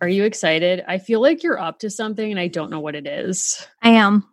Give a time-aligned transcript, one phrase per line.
[0.00, 0.84] Are you excited?
[0.86, 3.66] I feel like you're up to something and I don't know what it is.
[3.82, 4.26] I am.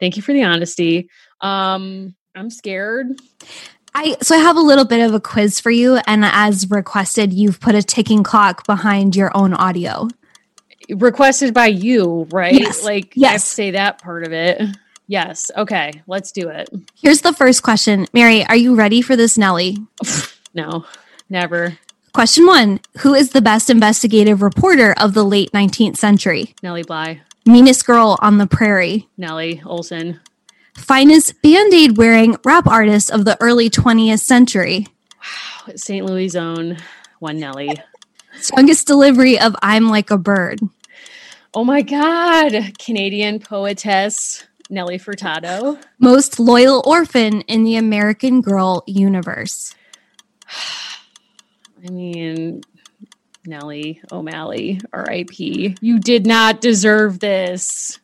[0.00, 1.08] Thank you for the honesty.
[1.40, 3.20] Um, I'm scared.
[3.94, 7.32] I so I have a little bit of a quiz for you and as requested
[7.32, 10.08] you've put a ticking clock behind your own audio.
[10.90, 12.54] Requested by you, right?
[12.54, 12.84] Yes.
[12.84, 13.28] Like Yes.
[13.28, 14.60] I have to say that part of it.
[15.06, 15.50] Yes.
[15.56, 16.68] Okay, let's do it.
[16.94, 18.06] Here's the first question.
[18.12, 19.78] Mary, are you ready for this Nelly?
[20.54, 20.86] No,
[21.28, 21.78] never.
[22.18, 22.80] Question 1.
[23.02, 26.52] Who is the best investigative reporter of the late 19th century?
[26.64, 29.06] Nellie Bly, Meanest girl on the prairie.
[29.16, 30.18] Nellie Oleson,
[30.76, 34.88] Finest band-aid wearing rap artist of the early 20th century.
[35.20, 36.04] Wow, St.
[36.04, 36.78] Louis Zone,
[37.20, 37.76] one Nellie.
[38.40, 40.58] Strongest delivery of I'm like a bird.
[41.54, 45.80] Oh my God, Canadian poetess Nelly Furtado.
[46.00, 49.72] Most loyal orphan in the American Girl universe.
[51.86, 52.62] I mean,
[53.46, 55.76] Nellie O'Malley, R.I.P.
[55.80, 58.00] You did not deserve this.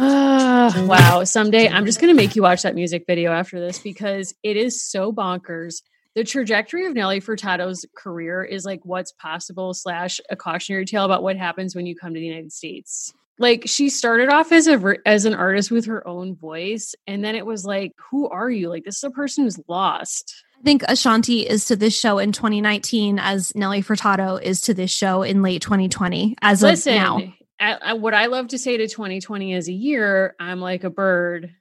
[0.00, 1.24] Ah, wow.
[1.24, 4.56] Someday I'm just going to make you watch that music video after this because it
[4.56, 5.82] is so bonkers.
[6.14, 11.22] The trajectory of Nelly Furtado's career is like what's possible, slash, a cautionary tale about
[11.22, 13.12] what happens when you come to the United States.
[13.38, 17.36] Like she started off as a as an artist with her own voice, and then
[17.36, 18.68] it was like, who are you?
[18.68, 20.44] Like this is a person who's lost.
[20.58, 24.90] I think Ashanti is to this show in 2019 as Nelly Furtado is to this
[24.90, 27.32] show in late 2020 as Listen, of now.
[27.60, 30.90] I, I, what I love to say to 2020 as a year, I'm like a
[30.90, 31.54] bird.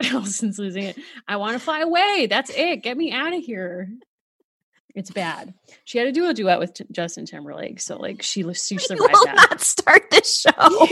[0.12, 0.96] Allison's losing it.
[1.26, 2.26] I want to fly away.
[2.30, 2.82] That's it.
[2.82, 3.88] Get me out of here.
[4.94, 5.54] It's bad.
[5.84, 9.12] She had to do a duet with T- Justin Timberlake, so like she she survived
[9.12, 9.34] will that.
[9.50, 10.50] not start this show.
[10.58, 10.88] oh,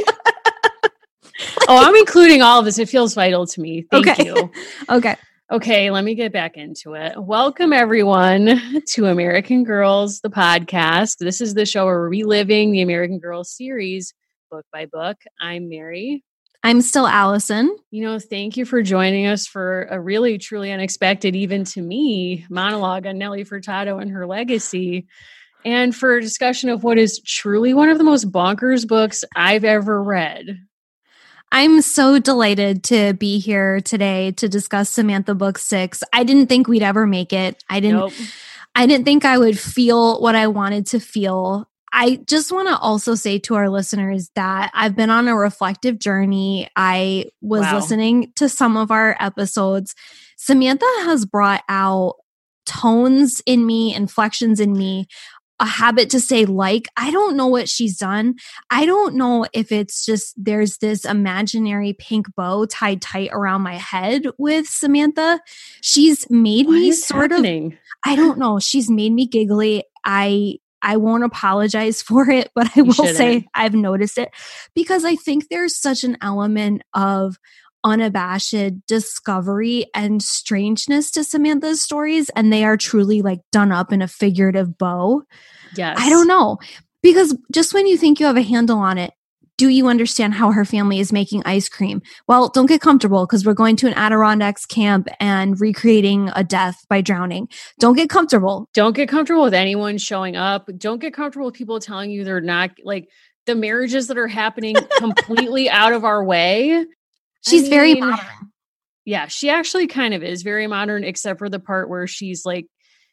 [1.68, 2.78] I'm including all of this.
[2.78, 3.86] It feels vital to me.
[3.90, 4.26] Thank Okay.
[4.26, 4.50] you.
[4.88, 5.16] okay.
[5.50, 7.12] Okay, let me get back into it.
[7.16, 11.18] Welcome, everyone, to American Girls, the podcast.
[11.18, 14.12] This is the show where we're reliving the American Girls series
[14.50, 15.16] book by book.
[15.40, 16.24] I'm Mary.
[16.66, 17.76] I'm still Allison.
[17.92, 22.44] You know, thank you for joining us for a really, truly unexpected, even to me,
[22.50, 25.06] monologue on Nelly Furtado and her legacy,
[25.64, 29.64] and for a discussion of what is truly one of the most bonkers books I've
[29.64, 30.58] ever read.
[31.52, 36.02] I'm so delighted to be here today to discuss Samantha Book 6.
[36.12, 37.62] I didn't think we'd ever make it.
[37.70, 38.12] I didn't Nope.
[38.74, 41.70] I didn't think I would feel what I wanted to feel.
[41.98, 45.98] I just want to also say to our listeners that I've been on a reflective
[45.98, 46.68] journey.
[46.76, 47.76] I was Wow.
[47.76, 49.94] listening to some of our episodes.
[50.36, 52.16] Samantha has brought out
[52.66, 55.06] tones in me, inflections in me,
[55.58, 56.86] a habit to say like.
[56.98, 58.34] I don't know what she's done.
[58.70, 63.76] I don't know if it's just there's this imaginary pink bow tied tight around my
[63.76, 65.40] head with Samantha.
[65.80, 67.42] She's made What me sort of?
[68.04, 68.58] I don't know.
[68.58, 69.84] She's made me giggly.
[70.04, 73.16] I I won't apologize for it, but I You will shouldn't.
[73.16, 74.30] say I've noticed it
[74.74, 77.36] because I think there's such an element of
[77.84, 84.02] unabashed discovery and strangeness to Samantha's stories and they are truly like done up in
[84.02, 85.22] a figurative bow.
[85.76, 85.96] Yes.
[86.00, 86.58] I don't know.
[87.02, 89.12] Because just when you think you have a handle on it,
[89.58, 92.02] do you understand how her family is making ice cream?
[92.28, 96.84] Well, don't get comfortable because we're going to an Adirondacks camp and recreating a death
[96.88, 97.48] by drowning.
[97.80, 98.68] Don't get comfortable.
[98.74, 100.68] Don't get comfortable with anyone showing up.
[100.76, 103.08] Don't get comfortable with people telling you they're not like
[103.46, 106.84] the marriages that are happening completely out of our way.
[107.46, 108.26] She's very mean, modern.
[109.04, 112.66] Yeah, she actually kind of is very modern, except for the part where she's like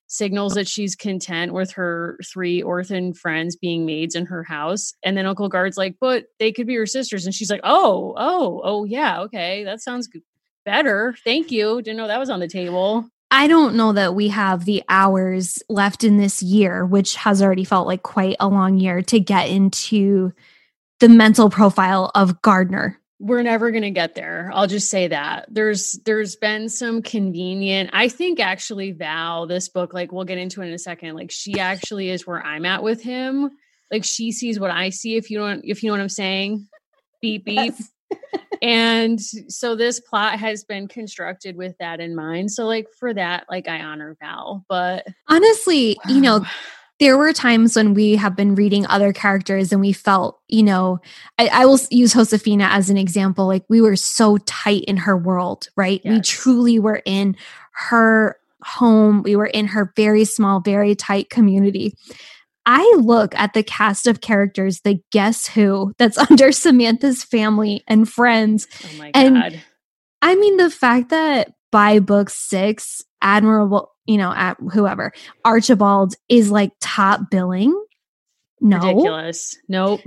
[0.07, 4.93] signals that she's content with her three orphan friends being maids in her house.
[5.03, 7.25] And then Uncle Gard's like, but they could be her sisters.
[7.25, 9.63] And she's like, oh, oh, oh, yeah, okay.
[9.63, 10.21] That sounds good.
[10.65, 11.15] better.
[11.23, 11.81] Thank you.
[11.81, 13.07] Didn't know that was on the table.
[13.31, 17.63] I don't know that we have the hours left in this year, which has already
[17.63, 20.31] felt like quite a long year, to get into
[20.99, 22.99] the mental profile of Gardner.
[23.23, 24.51] We're never going to get there.
[24.53, 25.45] I'll just say that.
[25.49, 30.61] There's there's been some convenient i think actually val this book like we'll get into
[30.61, 33.51] it in a second like she actually is where i'm at with him.
[33.89, 36.67] Like she sees what i see if you don't if you know what i'm saying?
[37.21, 37.73] Beep beep.
[38.61, 42.49] And so this plot has been constructed with that in mind.
[42.49, 46.47] So like for that like i honor val but Honestly, you know, wow.
[47.03, 50.99] There were times when we have been reading other characters and we felt, you know,
[51.37, 53.45] I, I will use Josefina as an example.
[53.45, 56.01] Like we were so tight in her world, right?
[56.05, 57.35] We truly were in
[57.73, 59.21] her home.
[59.23, 61.93] We were in her very small, very tight community.
[62.65, 68.07] I look at the cast of characters, the guess who that's under Samantha's family and
[68.07, 68.67] friends.
[68.85, 69.61] Oh my And- god.
[70.21, 75.13] I mean, the fact that by book six, Admirable, you know, at whoever,
[75.45, 77.73] Archibald is like top billing.
[78.59, 78.77] No.
[78.77, 79.57] Ridiculous.
[79.67, 80.01] Nope.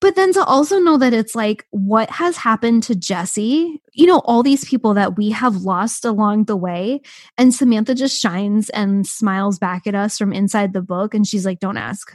[0.00, 4.20] But then to also know that it's like what has happened to Jesse, you know,
[4.20, 7.02] all these people that we have lost along the way.
[7.36, 11.14] And Samantha just shines and smiles back at us from inside the book.
[11.14, 12.14] And she's like, don't ask.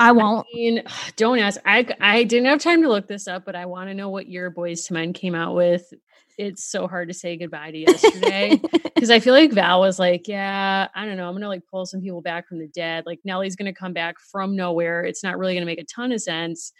[0.00, 0.46] I won't.
[0.52, 0.82] I mean,
[1.16, 1.60] don't ask.
[1.64, 4.28] I I didn't have time to look this up, but I want to know what
[4.28, 5.92] your Boyz II Men came out with.
[6.38, 10.28] It's so hard to say goodbye to yesterday because I feel like Val was like,
[10.28, 11.28] "Yeah, I don't know.
[11.28, 13.04] I'm gonna like pull some people back from the dead.
[13.06, 15.02] Like Nellie's gonna come back from nowhere.
[15.04, 16.72] It's not really gonna make a ton of sense."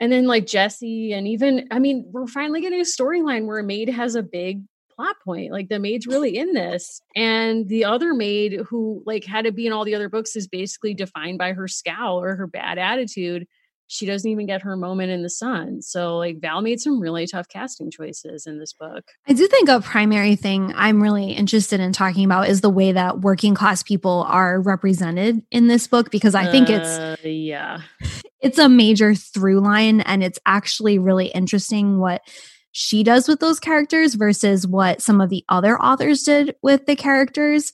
[0.00, 3.64] And then like Jesse and even I mean, we're finally getting a storyline where a
[3.64, 4.62] maid has a big
[4.98, 5.52] plot point.
[5.52, 7.00] Like the maid's really in this.
[7.14, 10.48] And the other maid who like had to be in all the other books is
[10.48, 13.46] basically defined by her scowl or her bad attitude.
[13.88, 15.82] She doesn't even get her moment in the sun.
[15.82, 19.04] So like Val made some really tough casting choices in this book.
[19.26, 22.92] I do think a primary thing I'm really interested in talking about is the way
[22.92, 27.80] that working class people are represented in this book because I think it's Uh, yeah.
[28.40, 32.22] it's a major through line and it's actually really interesting what
[32.72, 36.96] she does with those characters versus what some of the other authors did with the
[36.96, 37.72] characters.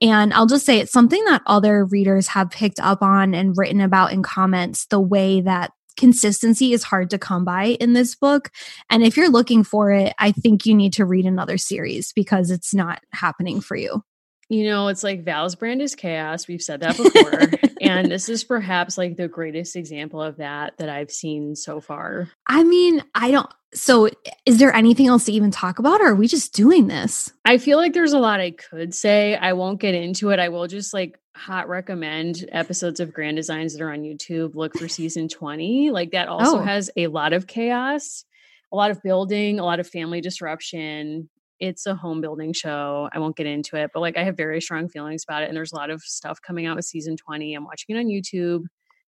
[0.00, 3.80] And I'll just say it's something that other readers have picked up on and written
[3.80, 8.50] about in comments the way that consistency is hard to come by in this book.
[8.90, 12.50] And if you're looking for it, I think you need to read another series because
[12.50, 14.02] it's not happening for you.
[14.48, 16.46] You know, it's like Val's brand is chaos.
[16.46, 17.50] We've said that before.
[17.80, 22.28] and this is perhaps like the greatest example of that that I've seen so far.
[22.46, 23.50] I mean, I don't.
[23.74, 24.08] So,
[24.46, 27.30] is there anything else to even talk about, or are we just doing this?
[27.44, 29.34] I feel like there's a lot I could say.
[29.36, 30.38] I won't get into it.
[30.38, 34.54] I will just like hot recommend episodes of Grand Designs that are on YouTube.
[34.54, 35.90] Look for season 20.
[35.90, 36.62] Like that also Oh.
[36.62, 38.24] has a lot of chaos,
[38.72, 41.28] a lot of building, a lot of family disruption.
[41.58, 43.08] It's a home building show.
[43.12, 45.48] I won't get into it, but like I have very strong feelings about it.
[45.48, 47.54] And there's a lot of stuff coming out with season 20.
[47.54, 48.64] I'm watching it on YouTube.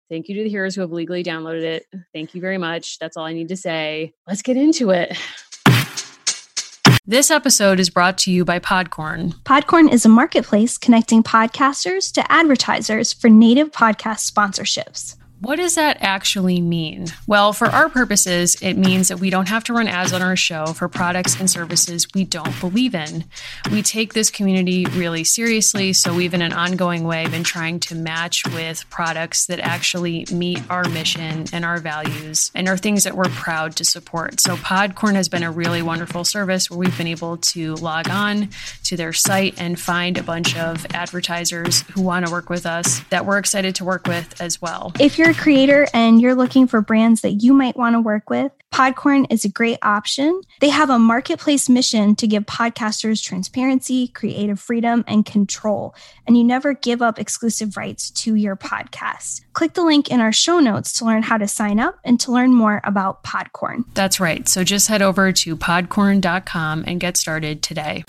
[0.09, 1.87] Thank you to the heroes who have legally downloaded it.
[2.15, 2.99] Thank you very much.
[2.99, 4.13] That's all I need to say.
[4.29, 5.17] Let's get into it.
[7.09, 9.35] This episode is brought to you by Podcorn.
[9.45, 15.17] Podcorn is a marketplace connecting podcasters to advertisers for native podcast sponsorships.
[15.39, 17.09] What does that actually mean?
[17.27, 20.35] Well, for our purposes, it means that we don't have to run ads on our
[20.35, 23.25] show for products and services we don't believe in.
[23.71, 27.95] We take this community really seriously, so we've in an ongoing way been trying to
[27.95, 33.15] match with products that actually meet our mission and our values and are things that
[33.15, 34.41] we're proud to support.
[34.41, 38.49] So Podcorn has been a really wonderful service where we've been able to log on
[38.85, 43.01] to their site and find a bunch of advertisers who want to work with us
[43.11, 44.93] that we're excited to work with as well.
[44.99, 48.31] If you're a creator and you're looking for brands that you might want to work
[48.31, 50.41] with, Podcorn is a great option.
[50.61, 55.97] They have a marketplace mission to give podcasters transparency, creative freedom, and control.
[56.29, 59.41] And you never give up exclusive rights to your podcast.
[59.53, 62.31] Click the link in our show notes to learn how to sign up and to
[62.31, 63.85] learn more about Podcorn.
[63.95, 64.47] That's right.
[64.47, 68.05] So just head over to podcorn.com and get started today.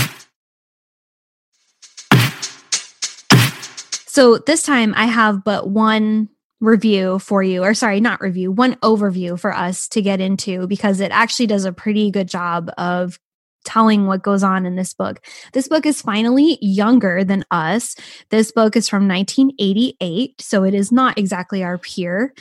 [4.06, 8.76] So this time I have but one review for you, or sorry, not review, one
[8.76, 13.20] overview for us to get into because it actually does a pretty good job of
[13.64, 15.26] telling what goes on in this book.
[15.54, 17.96] This book is finally younger than us.
[18.30, 22.34] This book is from 1988, so it is not exactly our peer.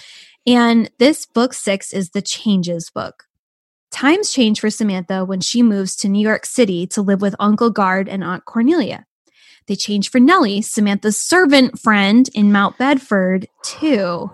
[0.46, 3.24] And this book six is the Changes book.
[3.90, 7.70] Times change for Samantha when she moves to New York City to live with Uncle
[7.70, 9.04] Gard and Aunt Cornelia.
[9.66, 14.30] They change for Nellie, Samantha's servant friend in Mount Bedford, too.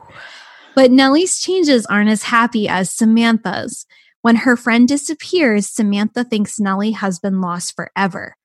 [0.74, 3.86] But Nellie's changes aren't as happy as Samantha's.
[4.22, 8.36] When her friend disappears, Samantha thinks Nellie has been lost forever.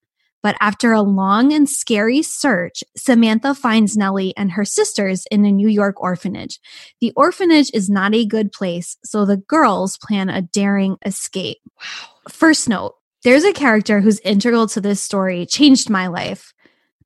[0.43, 5.51] But after a long and scary search, Samantha finds Nellie and her sisters in a
[5.51, 6.59] New York orphanage.
[7.01, 11.57] The orphanage is not a good place, so the girls plan a daring escape.
[11.65, 12.09] Wow.
[12.29, 16.53] First note there's a character who's integral to this story, changed my life.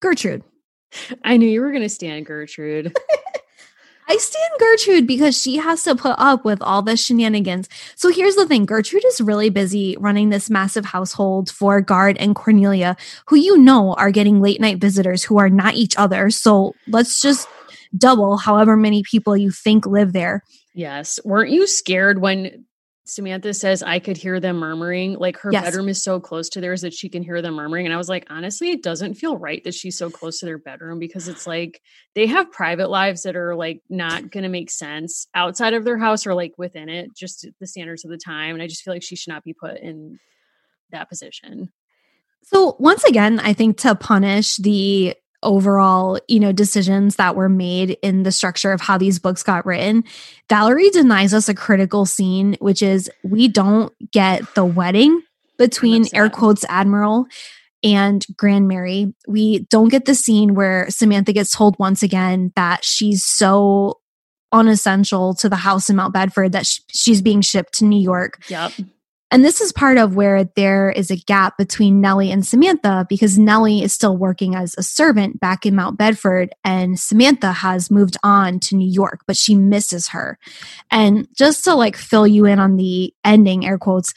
[0.02, 0.44] Gertrude.
[1.24, 2.94] I knew you were going to stand Gertrude.
[4.10, 7.70] I stand Gertrude because she has to put up with all the shenanigans.
[7.96, 12.36] So here's the thing Gertrude is really busy running this massive household for Gard and
[12.36, 16.30] Cornelia, who you know are getting late night visitors who are not each other.
[16.30, 17.48] So let's just
[17.98, 20.44] double however many people you think live there.
[20.74, 21.20] yes.
[21.24, 22.66] Weren't you scared when
[23.12, 25.16] Samantha says I could hear them murmuring.
[25.16, 25.66] Like her Yes.
[25.66, 27.86] bedroom is so close to theirs that she can hear them murmuring.
[27.86, 30.58] And I was like, honestly, it doesn't feel right that she's so close to their
[30.58, 31.82] bedroom because it's like
[32.16, 35.98] they have private lives that are like not going to make sense outside of their
[35.98, 38.54] house or like within it, just the standards of the time.
[38.54, 40.18] And I just feel like she should not be put in
[40.92, 41.70] that position.
[42.44, 47.98] So once again, I think to punish the overall, you know, decisions that were made
[48.02, 50.04] in the structure of how these books got written,
[50.50, 55.22] Valerie denies us a critical scene, which is we don't get the wedding
[55.58, 57.26] between air quotes Admiral
[57.84, 59.14] and Grandmary.
[59.28, 64.00] We don't get the scene where Samantha gets told once again that she's so
[64.52, 68.44] unessential to the house in Mount Bedford that sh- she's being shipped to New York.
[68.50, 68.74] Yep.
[69.32, 73.38] And this is part of where there is a gap between Nellie and Samantha because
[73.38, 78.18] Nellie is still working as a servant back in Mount Bedford and Samantha has moved
[78.24, 80.38] on to New York, but she misses her.
[80.92, 84.14] And just to like fill you in on the ending, air quotes,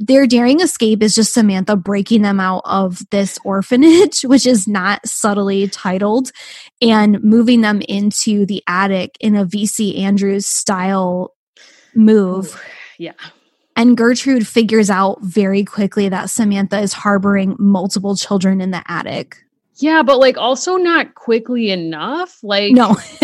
[0.00, 5.06] their daring escape is just Samantha breaking them out of this orphanage, which is not
[5.06, 6.30] subtly titled,
[6.82, 11.34] and moving them into the attic in a VC Andrews style
[11.94, 12.60] move.
[12.98, 13.12] Yeah.
[13.78, 19.36] And Gertrude figures out very quickly that Samantha is harboring multiple children in the attic.
[19.76, 22.40] Yeah, but like also not quickly enough.
[22.42, 22.96] Like No.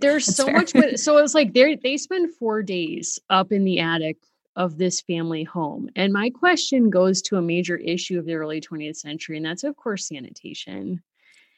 [0.00, 0.54] there's so fair.
[0.54, 4.18] much so it's like they they spend four days up in the attic
[4.54, 8.60] of this family home and my question goes to a major issue of the early
[8.60, 11.02] 20th century and that's of course sanitation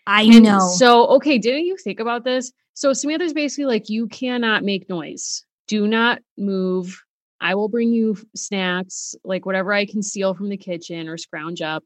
[0.06, 0.58] I And know.
[0.76, 5.44] so okay didn't you think about this so samantha's basically like you cannot make noise
[5.68, 7.04] do not move
[7.40, 11.62] i will bring you snacks like whatever i can steal from the kitchen or scrounge
[11.62, 11.84] up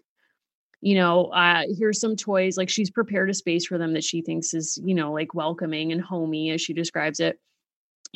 [0.82, 2.56] you know, uh, here's some toys.
[2.56, 5.92] Like she's prepared a space for them that she thinks is, you know, like welcoming
[5.92, 7.38] and homey as she describes it.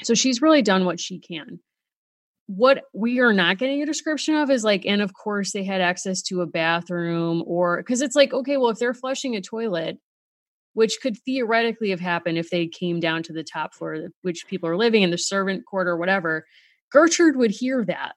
[0.03, 1.61] So she's really done what she can.
[2.49, 5.81] What we are not getting a description of is like, and of course they had
[5.81, 9.99] access to a bathroom or because it's like, okay, well, if they're flushing a toilet,
[10.75, 14.69] which could theoretically have happened if they came down to the top floor, which people
[14.69, 16.47] are living in the servant quarter whatever,
[16.91, 18.15] Gertrude would hear that.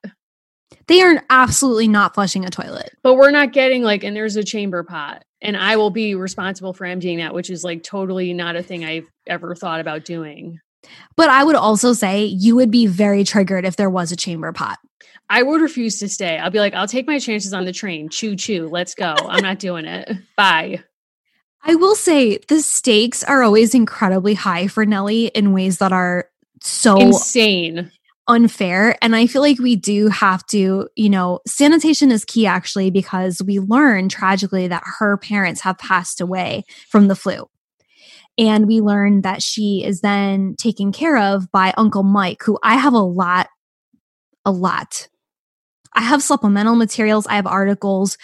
[0.87, 2.91] they are absolutely not flushing a toilet.
[3.03, 6.73] but we're not getting like and there's a chamber pot and i will be responsible
[6.73, 10.59] for emptying that which is like totally not a thing i've ever thought about doing.
[11.17, 14.51] But I would also say you would be very triggered if there was a chamber
[14.53, 14.79] pot.
[15.29, 16.37] i would refuse to stay.
[16.37, 18.07] I'll be like i'll take my chances on the train.
[18.09, 18.69] Choo choo.
[18.71, 19.13] Let's go.
[19.19, 20.09] I'm not doing it.
[20.37, 20.83] Bye.
[21.63, 26.29] I will say the stakes are always incredibly high for Nellie in ways that are
[26.61, 27.91] so insane
[28.29, 28.95] unfair.
[29.01, 33.41] And I feel like we do have to, you know, sanitation is key actually because
[33.41, 37.49] we learn tragically that her parents have passed away from the flu.
[38.37, 42.75] And we learn that she is then taken care of by Uncle Mike, who I
[42.75, 43.47] have a lot,
[44.45, 45.09] a lot.
[45.93, 48.17] I have supplemental materials, I have articles.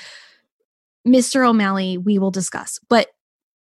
[1.06, 1.48] Mr.
[1.48, 2.80] O'Malley, we will discuss.
[2.90, 3.08] But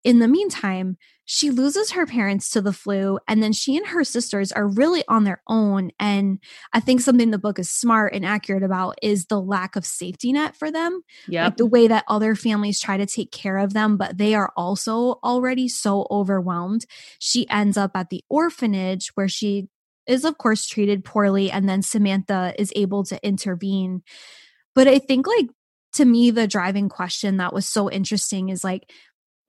[0.04, 0.98] in the meantime,
[1.34, 5.02] she loses her parents to the flu, and then she and her sisters are really
[5.08, 5.90] on their own.
[5.98, 6.40] And
[6.74, 10.34] I think something the book is smart and accurate about is the lack of safety
[10.34, 11.04] net for them.
[11.30, 14.36] yep Like the way that other families try to take care of them, but they
[14.36, 16.86] are also already so overwhelmed.
[17.20, 19.70] She ends up at the orphanage where she
[20.08, 24.04] is, of course, treated poorly, and then Samantha is able to intervene.
[24.76, 25.48] But I think, like,
[25.94, 28.92] to me, the driving question that was so interesting is like,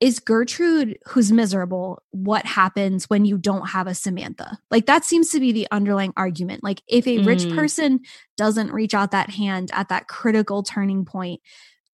[0.03, 4.59] is Gertrude, who's miserable, what happens when you don't have a Samantha?
[4.69, 6.61] Like, that seems to be the underlying argument.
[6.61, 7.55] Like, if a rich Mm.
[7.55, 7.99] person
[8.35, 11.39] doesn't reach out that hand at that critical turning point,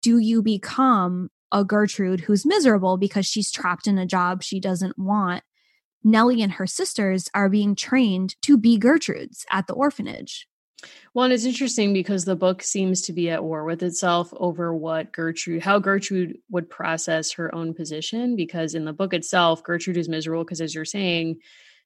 [0.00, 4.98] do you become a Gertrude who's miserable because she's trapped in a job she doesn't
[4.98, 5.44] want?
[6.02, 10.48] Nellie and her sisters are being trained to be Gertrudes at the orphanage.
[11.12, 14.72] Well, and it's interesting because the book seems to be at war with itself over
[14.74, 18.36] what Gertrude, how Gertrude would process her own position.
[18.36, 21.38] Because in the book itself, Gertrude is miserable because, as you're saying,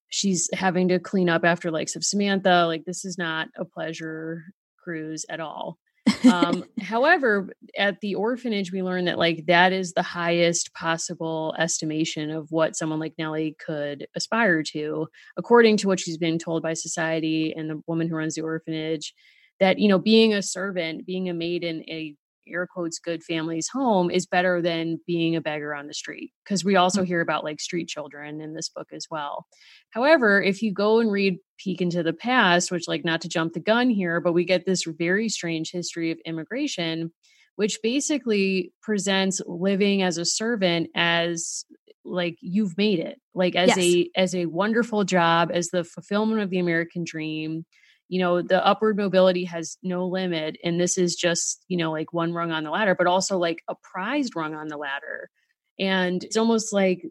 [0.08, 2.66] she's having to clean up after likes of Samantha.
[2.66, 4.44] Like, this is not a pleasure
[4.76, 5.78] cruise at all.
[6.24, 12.30] Um however at the orphanage we learn that like that is the highest possible estimation
[12.30, 15.06] of what someone like nellie could aspire to
[15.36, 19.14] according to what she's been told by society and the woman who runs the orphanage
[19.60, 22.14] that you know being a servant being a maid in a
[22.48, 26.64] air quotes good family's home is better than being a beggar on the street because
[26.64, 27.06] we also mm.
[27.06, 29.46] hear about like street children in this book as well
[29.90, 33.52] however if you go and read peek into the past which like not to jump
[33.52, 37.12] the gun here but we get this very strange history of immigration
[37.56, 41.64] which basically presents living as a servant as
[42.04, 43.78] like you've made it like as Yes.
[43.78, 47.64] a as a wonderful job as the fulfillment of the american dream
[48.08, 52.12] you know the upward mobility has no limit and this is just you know like
[52.12, 55.30] one rung on the ladder but also like a prized rung on the ladder.
[55.78, 57.02] And it's almost like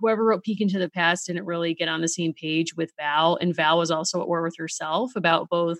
[0.00, 3.36] whoever wrote peek into the past didn't really get on the same page with val
[3.40, 5.78] and val was also at war with herself about both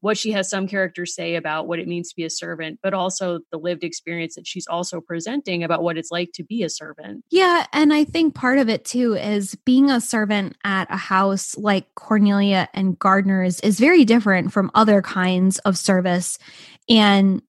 [0.00, 2.94] what she has some characters say about what it means to be a servant, but
[2.94, 6.70] also the lived experience that she's also presenting about what it's like to be a
[6.70, 7.24] servant.
[7.30, 7.66] Yeah.
[7.72, 11.92] And I think part of it too is being a servant at a house like
[11.94, 16.38] Cornelia and Gardner's is very different from other kinds of service.
[16.88, 17.42] And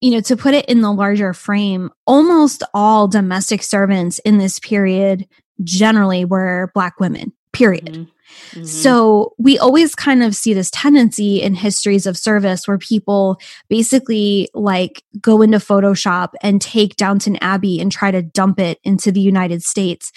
[0.00, 4.60] you know, to put it in the larger frame, almost all domestic servants in this
[4.60, 5.26] period
[5.64, 7.86] generally were Black women, period.
[7.86, 8.04] Mm-hmm.
[8.50, 8.64] Mm-hmm.
[8.64, 14.48] So we always kind of see this tendency in histories of service where people basically
[14.54, 19.20] like go into Photoshop and take Downton Abbey and try to dump it into the
[19.20, 20.12] United States.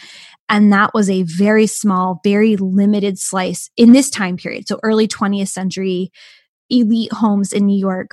[0.49, 4.67] And that was a very small, very limited slice in this time period.
[4.67, 6.11] So early 20th century
[6.69, 8.11] elite homes in New York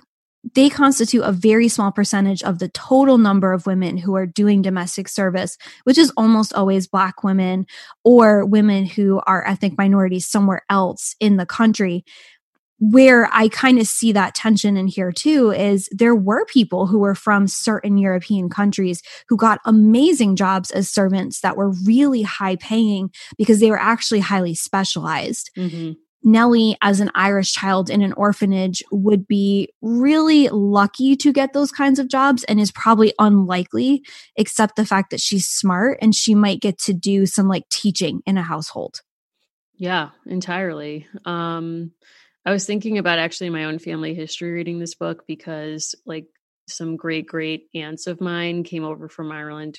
[0.54, 4.62] they constitute a very small percentage of the total number of women who are doing
[4.62, 7.66] domestic service, which is almost always Black women
[8.04, 12.04] or women who are ethnic minorities somewhere else in the country.
[12.80, 17.00] Where I kind of see that tension in here too is there were people who
[17.00, 22.54] were from certain European countries who got amazing jobs as servants that were really high
[22.54, 25.50] paying because they were actually highly specialized.
[25.57, 25.95] Mm-hmm.
[26.22, 31.70] Nellie, as an Irish child in an orphanage, would be really lucky to get those
[31.70, 34.02] kinds of jobs and is probably unlikely,
[34.37, 38.20] except the fact that she's smart and she might get to do some like teaching
[38.26, 39.00] in a household.
[39.76, 41.06] Yeah, entirely.
[41.25, 41.92] Um,
[42.44, 46.26] I was thinking about actually my own family history reading this book because, like,
[46.68, 49.78] some great great aunts of mine came over from Ireland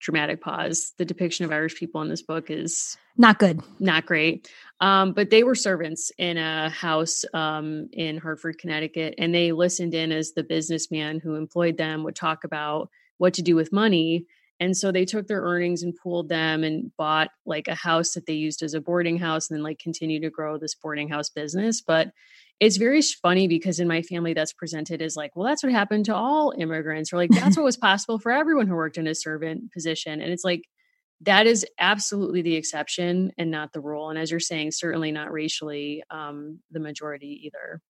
[0.00, 0.92] dramatic pause.
[0.98, 4.50] The depiction of Irish people in this book is not good, not great.
[4.80, 9.94] Um, but they were servants in a house um, in Hartford, Connecticut, and they listened
[9.94, 14.26] in as the businessman who employed them would talk about what to do with money.
[14.64, 18.24] And so they took their earnings and pooled them and bought like a house that
[18.24, 21.28] they used as a boarding house and then like continue to grow this boarding house
[21.28, 21.82] business.
[21.82, 22.12] But
[22.60, 26.06] it's very funny because in my family that's presented as like well that's what happened
[26.06, 29.14] to all immigrants or like that's what was possible for everyone who worked in a
[29.14, 30.22] servant position.
[30.22, 30.62] And it's like
[31.20, 34.08] that is absolutely the exception and not the rule.
[34.08, 37.82] And as you're saying certainly not racially um, the majority either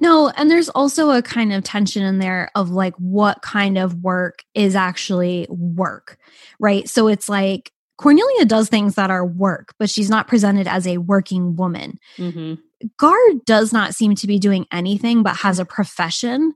[0.00, 4.02] no, and there's also a kind of tension in there of like what kind of
[4.02, 6.18] work is actually work,
[6.58, 6.88] right?
[6.88, 10.96] So it's like Cornelia does things that are work, but she's not presented as a
[10.96, 11.98] working woman.
[12.16, 12.54] Mm-hmm.
[12.96, 16.54] Gard does not seem to be doing anything but has a profession.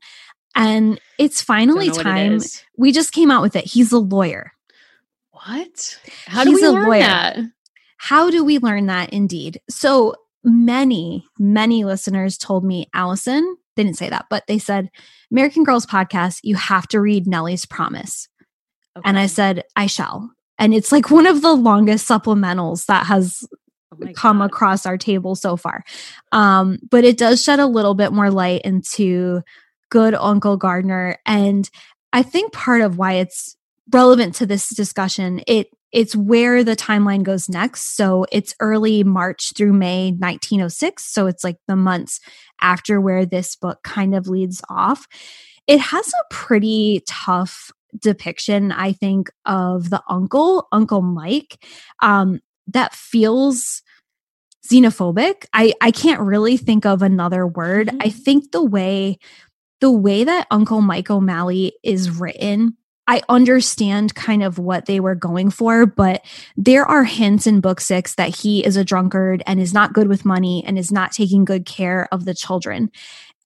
[0.56, 2.36] And it's finally time.
[2.36, 3.66] It we just came out with it.
[3.66, 4.52] He's a lawyer.
[5.32, 5.98] What?
[6.26, 7.00] How He's do we learn lawyer.
[7.00, 7.38] that?
[7.98, 9.60] How do we learn that indeed?
[9.68, 14.90] So many, many listeners told me, Allison, they didn't say that, but they said,
[15.30, 18.28] American Girls podcast, you have to read Nellie's Promise.
[18.96, 19.08] Okay.
[19.08, 20.30] And I said, I shall.
[20.58, 23.44] And it's like one of the longest supplementals that has
[23.92, 24.46] oh come God.
[24.46, 25.84] across our table so far.
[26.30, 29.42] Um, but it does shed a little bit more light into
[29.90, 31.18] good Uncle Gardner.
[31.26, 31.68] And
[32.12, 33.56] I think part of why it's
[33.90, 37.96] relevant to this discussion, it it's where the timeline goes next.
[37.96, 41.04] So it's early March through May 1906.
[41.04, 42.18] So it's like the months
[42.60, 45.06] after where this book kind of leads off.
[45.68, 51.64] It has a pretty tough depiction, I think, of the uncle, Uncle Mike.
[52.02, 53.80] Um, that feels
[54.68, 55.46] xenophobic.
[55.52, 57.86] I I can't really think of another word.
[57.86, 57.98] Mm-hmm.
[58.00, 59.18] I think the way
[59.80, 65.14] the way that Uncle Mike O'Malley is written I understand kind of what they were
[65.14, 66.24] going for, but
[66.56, 70.08] there are hints in book six that he is a drunkard and is not good
[70.08, 72.90] with money and is not taking good care of the children.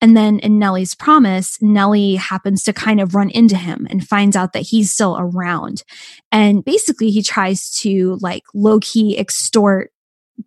[0.01, 4.37] And then in Nellie's promise, Nellie happens to kind of run into him and finds
[4.37, 5.83] out that he's still around.
[6.31, 9.91] And basically, he tries to like low key extort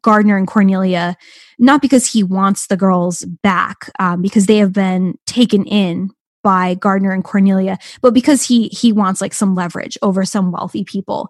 [0.02, 1.18] Gardner and Cornelia,
[1.60, 6.12] not because he wants the girls back, um, because they have been taken in
[6.44, 10.84] by Gardner and Cornelia, but because he he wants like some leverage over some wealthy
[10.84, 11.30] people.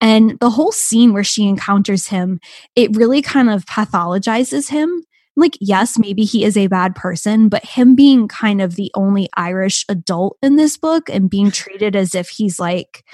[0.00, 2.38] And the whole scene where she encounters him,
[2.74, 5.02] it really kind of pathologizes him
[5.36, 9.28] like yes maybe he is a bad person but him being kind of the only
[9.36, 13.04] irish adult in this book and being treated as if he's like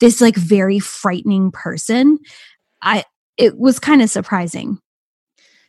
[0.00, 2.18] this like very frightening person
[2.82, 3.02] i
[3.36, 4.78] it was kind of surprising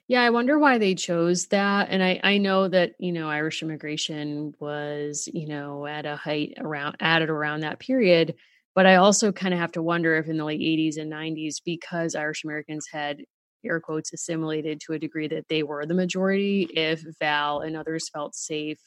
[0.08, 3.62] yeah i wonder why they chose that and i i know that you know irish
[3.62, 8.36] immigration was you know at a height around added around that period
[8.74, 11.56] but i also kind of have to wonder if in the late 80s and 90s
[11.64, 13.24] because irish americans had
[13.66, 18.10] air quotes assimilated to a degree that they were the majority if Val and others
[18.10, 18.80] felt safe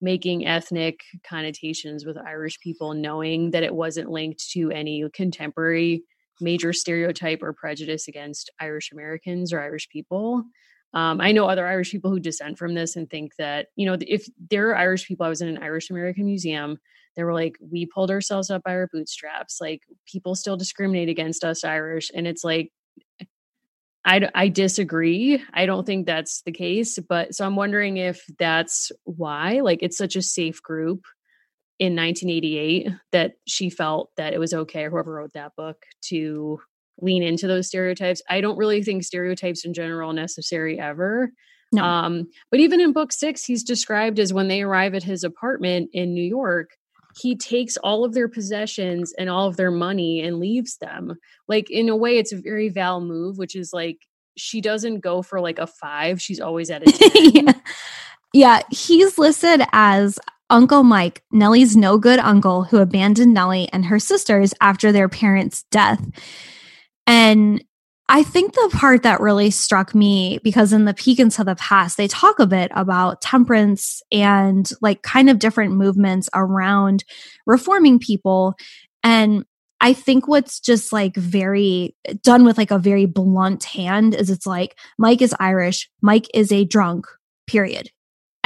[0.00, 6.02] making ethnic connotations with Irish people, knowing that it wasn't linked to any contemporary
[6.40, 10.44] major stereotype or prejudice against Irish Americans or Irish people.
[10.92, 13.96] Um, I know other Irish people who dissent from this and think that, you know,
[14.00, 16.78] if there are Irish people, I was in an Irish American museum,
[17.16, 19.60] they were like, we pulled ourselves up by our bootstraps.
[19.60, 22.10] Like, people still discriminate against us Irish.
[22.14, 22.72] And it's like,
[24.04, 25.42] I, I disagree.
[25.52, 26.98] I don't think that's the case.
[26.98, 31.04] But so I'm wondering if that's why, like, it's such a safe group
[31.78, 36.60] in 1988 that she felt that it was okay, whoever wrote that book, to
[37.00, 38.22] lean into those stereotypes.
[38.28, 41.32] I don't really think stereotypes in general necessary ever.
[41.72, 41.82] No.
[41.82, 45.90] Um, but even in book six, he's described as when they arrive at his apartment
[45.92, 46.70] in New York,
[47.16, 51.14] he takes all of their possessions and all of their money and leaves them.
[51.48, 53.98] Like in a way, it's a very Val move, which is like
[54.36, 57.52] she doesn't go for like a five; she's always at a yeah.
[58.32, 60.18] yeah, he's listed as
[60.50, 65.64] Uncle Mike, Nellie's no good uncle who abandoned Nellie and her sisters after their parents'
[65.70, 66.04] death.
[67.06, 67.64] And
[68.08, 71.96] I think the part that really struck me because in the peek into the past,
[71.96, 77.04] they talk a bit about temperance and like kind of different movements around
[77.46, 78.54] reforming people.
[79.02, 79.46] And
[79.80, 84.46] I think what's just like very done with like a very blunt hand is it's
[84.46, 87.06] like Mike is Irish, Mike is a drunk,
[87.46, 87.90] period.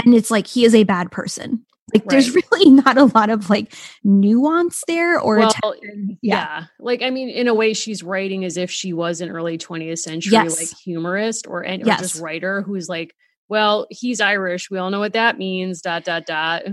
[0.04, 1.64] And it's like he is a bad person.
[1.94, 2.10] Like right.
[2.10, 3.74] there's really not a lot of like
[4.04, 6.14] nuance there or well, yeah.
[6.22, 6.64] yeah.
[6.78, 9.98] Like I mean, in a way, she's writing as if she was an early 20th
[9.98, 10.58] century yes.
[10.58, 12.00] like humorist or, and, or yes.
[12.00, 13.14] just writer who's like,
[13.48, 14.70] well, he's Irish.
[14.70, 15.80] We all know what that means.
[15.80, 16.64] Dot dot dot.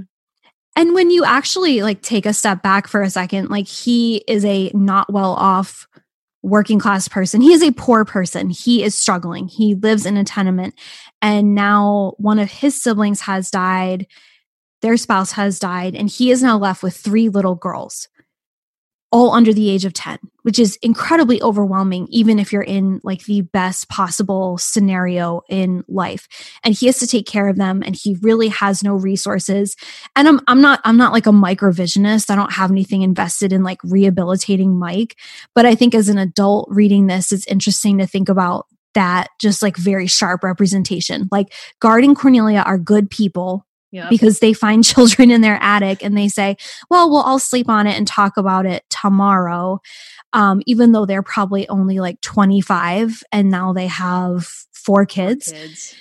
[0.76, 4.44] And when you actually like take a step back for a second, like he is
[4.44, 5.88] a not well off
[6.46, 7.42] working class person.
[7.42, 8.50] He is a poor person.
[8.50, 9.48] He is struggling.
[9.48, 10.76] He lives in a tenement.
[11.22, 14.06] And now one of his siblings has died
[14.86, 18.08] their spouse has died, and he is now left with three little girls,
[19.12, 23.24] all under the age of 10, which is incredibly overwhelming, even if you're in like
[23.24, 26.28] the best possible scenario in life.
[26.64, 29.76] And he has to take care of them, and he really has no resources.
[30.16, 32.30] And I'm, I'm not, I'm not like a microvisionist.
[32.30, 35.16] I don't have anything invested in like rehabilitating Mike.
[35.56, 39.64] But I think as an adult reading this, it's interesting to think about that just
[39.64, 41.28] like very sharp representation.
[41.32, 44.10] Like Gard and Cornelia are good people Yep.
[44.10, 46.58] because they find children in their attic and they say,
[46.90, 49.80] well, we'll all sleep on it and talk about it tomorrow.
[50.34, 55.52] Um, even though they're probably only like 25 and now they have four kids.
[55.52, 55.96] Four kids.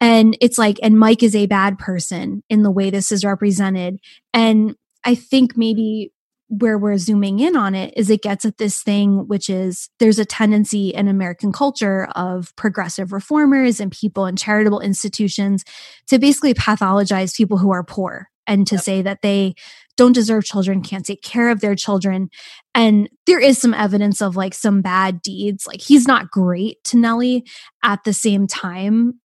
[0.00, 4.00] And it's like, and Mike is a bad person in the way this is represented.
[4.34, 6.12] And I think maybe
[6.58, 10.18] where we're zooming in on it is it gets at this thing which is there's
[10.18, 15.64] a tendency in american culture of progressive reformers and people in charitable institutions
[16.06, 18.84] to basically pathologize people who are poor and to yep.
[18.84, 19.54] say that they
[19.96, 22.30] don't deserve children can't take care of their children.
[22.74, 25.66] And there is some evidence of like some bad deeds.
[25.66, 27.44] Like he's not great to nellie
[27.82, 29.20] at the same time.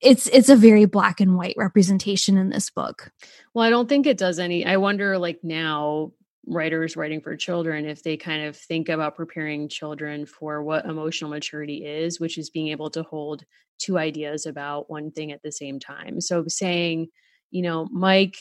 [0.00, 3.10] It's it's a very black and white representation in this book.
[3.54, 6.12] Well i don't think it does any i wonder like now
[6.46, 11.30] writers writing for children if they kind of think about preparing children for what emotional
[11.30, 13.44] maturity is which is being able to hold
[13.78, 16.20] two ideas about one thing at the same time.
[16.20, 17.08] So saying
[17.50, 18.36] you know mike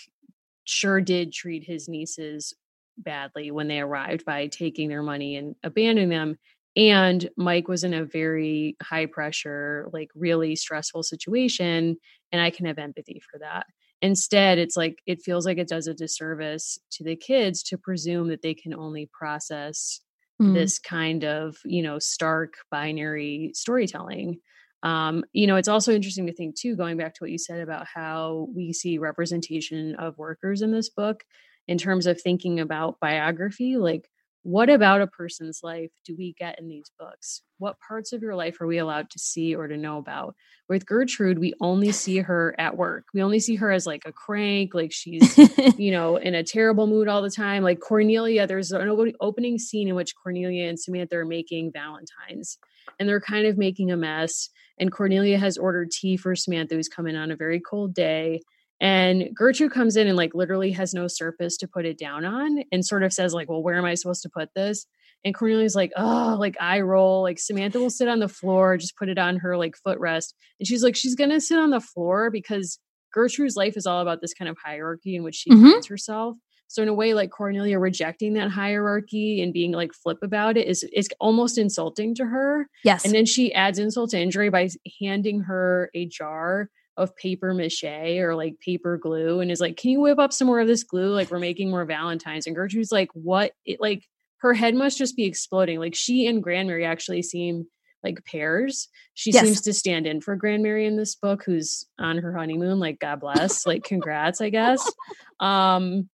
[0.64, 2.54] sure did treat his nieces
[2.98, 6.38] badly when they arrived by taking their money and abandoning them
[6.76, 11.98] and mike was in a very high pressure like really stressful situation
[12.32, 13.66] and i can have empathy for that
[14.02, 18.30] instead it's like it feels like it does a disservice to the kids to presume
[18.30, 20.02] that they can only process
[20.42, 20.54] mm.
[20.54, 24.40] this kind of you know stark binary storytelling
[24.82, 27.60] um, you know it's also interesting to think too going back to what you said
[27.60, 31.24] about how we see representation of workers in this book
[31.68, 34.10] in terms of thinking about biography like
[34.44, 37.42] what about a person's life do we get in these books?
[37.58, 40.36] What parts of your life are we allowed to see or to know about?
[40.70, 43.06] With Gertrude, we only see her at work.
[43.14, 45.38] We only see her as like a crank, like she's,
[45.78, 47.64] you know, in a terrible mood all the time.
[47.64, 52.58] Like Cornelia, there's an opening scene in which Cornelia and Samantha are making Valentines
[52.98, 54.50] and they're kind of making a mess.
[54.80, 58.42] And Cornelia has ordered tea for Samantha, who's coming on a very cold day
[58.82, 62.64] and Gertrude comes in and like literally has no surface to put it down on
[62.72, 64.86] and sort of says, like, well, where am I supposed to put this?
[65.26, 67.24] And Cornelia's like, oh, like I roll.
[67.24, 70.34] Like Samantha will sit on the floor, just put it on her like footrest.
[70.60, 72.80] And she's like, she's gonna sit on the floor because
[73.14, 75.72] Gertrude's life is all about this kind of hierarchy in which she mm-hmm.
[75.72, 76.38] finds herself.
[76.68, 80.68] So in a way, like Cornelia rejecting that hierarchy and being like flip about it
[80.68, 82.68] is is almost insulting to her.
[82.86, 83.04] Yes.
[83.04, 84.70] And then she adds insult to injury by
[85.02, 87.84] handing her a jar of paper mache
[88.20, 90.84] or like paper glue and is like, Can you whip up some more of this
[90.84, 91.14] glue?
[91.14, 92.46] Like we're making more Valentines.
[92.46, 93.54] And Gertrude's like, What?
[93.66, 94.06] It like
[94.38, 95.80] her head must just be exploding.
[95.80, 97.66] Like she and Grandmary actually seem
[98.04, 98.88] like pairs.
[99.14, 99.44] She Yes.
[99.44, 102.80] seems to stand in for Grandmary in this book, who's on her honeymoon.
[102.80, 103.66] Like, God bless.
[103.66, 104.90] like, congrats, I guess.
[105.42, 106.10] Um,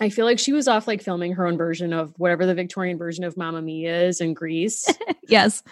[0.00, 2.96] I feel like she was off like filming her own version of whatever the Victorian
[2.96, 4.86] version of Mamma Mia is in Greece.
[5.28, 5.64] yes.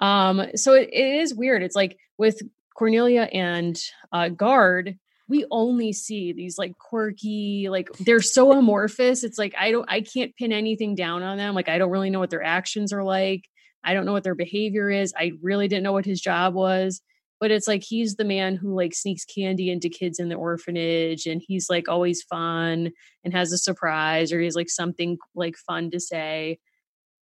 [0.00, 1.62] Um, so it, it is weird.
[1.62, 2.40] It's like with
[2.80, 3.78] Cornelia and
[4.10, 4.96] uh, Gard,
[5.28, 9.22] we only see these like quirky, like they're so amorphous.
[9.22, 11.54] It's like I don't, I can't pin anything down on them.
[11.54, 13.42] Like I don't really know what their actions are like.
[13.84, 15.12] I don't know what their behavior is.
[15.14, 17.02] I really didn't know what his job was.
[17.38, 21.26] But it's like he's the man who like sneaks candy into kids in the orphanage,
[21.26, 22.92] and he's like always fun
[23.24, 26.58] and has a surprise, or he's like something like fun to say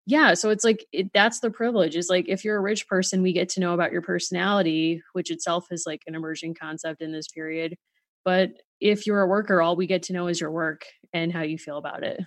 [0.07, 3.23] yeah so it's like it, that's the privilege is like if you're a rich person
[3.23, 7.13] we get to know about your personality which itself is like an emerging concept in
[7.13, 7.77] this period
[8.25, 11.43] but if you're a worker all we get to know is your work and how
[11.43, 12.21] you feel about it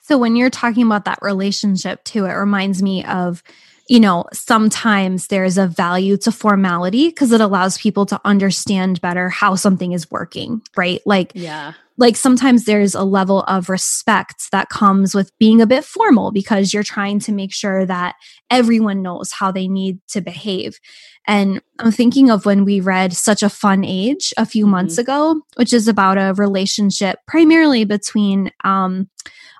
[0.00, 3.42] So when you're talking about that relationship too, it reminds me of,
[3.88, 9.28] you know, sometimes there's a value to formality because it allows people to understand better
[9.28, 11.00] how something is working, right?
[11.06, 15.84] Like yeah like sometimes there's a level of respect that comes with being a bit
[15.84, 18.16] formal because you're trying to make sure that
[18.50, 20.78] everyone knows how they need to behave.
[21.26, 25.40] And I'm thinking of when we read Such a Fun Age a few months ago,
[25.56, 29.08] which is about a relationship primarily between um,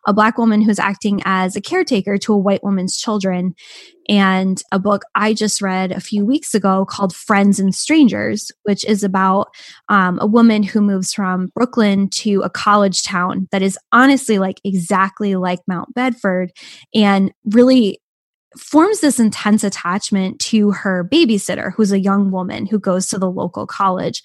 [0.07, 3.55] a black woman who's acting as a caretaker to a white woman's children
[4.09, 8.85] and a book I just read a few weeks ago called Friends and Strangers, which
[8.85, 9.49] is about
[9.89, 14.61] um, a woman who moves from Brooklyn to a college town that is honestly like
[14.65, 16.53] exactly like Mount Bedford
[16.95, 18.01] and really
[18.57, 23.31] forms this intense attachment to her babysitter, who's a young woman who goes to the
[23.31, 24.23] local college.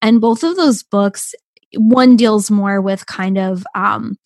[0.00, 1.34] And both of those books,
[1.76, 4.16] one deals more with kind of, um,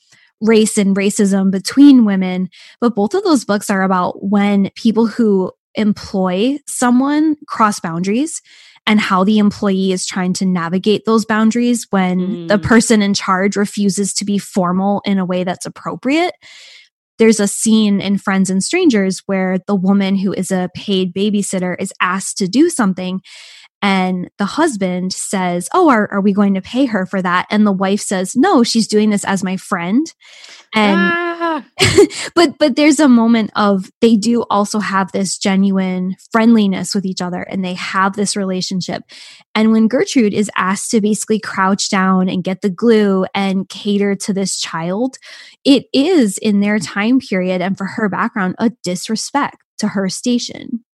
[0.40, 2.48] race and racism between women
[2.80, 8.40] but both of those books are about when people who employ someone cross boundaries
[8.86, 12.62] and how the employee is trying to navigate those boundaries when the Mm.
[12.62, 16.34] person in charge refuses to be formal in a way that's appropriate.
[17.18, 21.76] There's a scene in Friends and Strangers where the woman who is a paid babysitter
[21.78, 23.20] is asked to do something
[23.82, 27.46] and the husband says, Oh, are, are we going to pay her for that?
[27.50, 30.12] And the wife says, No, she's doing this as my friend.
[30.74, 30.98] And
[31.40, 31.64] Ah,
[32.34, 37.22] but but there's a moment of they do also have this genuine friendliness with each
[37.22, 39.02] other and they have this relationship
[39.54, 44.14] and when gertrude is asked to basically crouch down and get the glue and cater
[44.14, 45.16] to this child
[45.64, 50.84] it is in their time period and for her background a disrespect to her station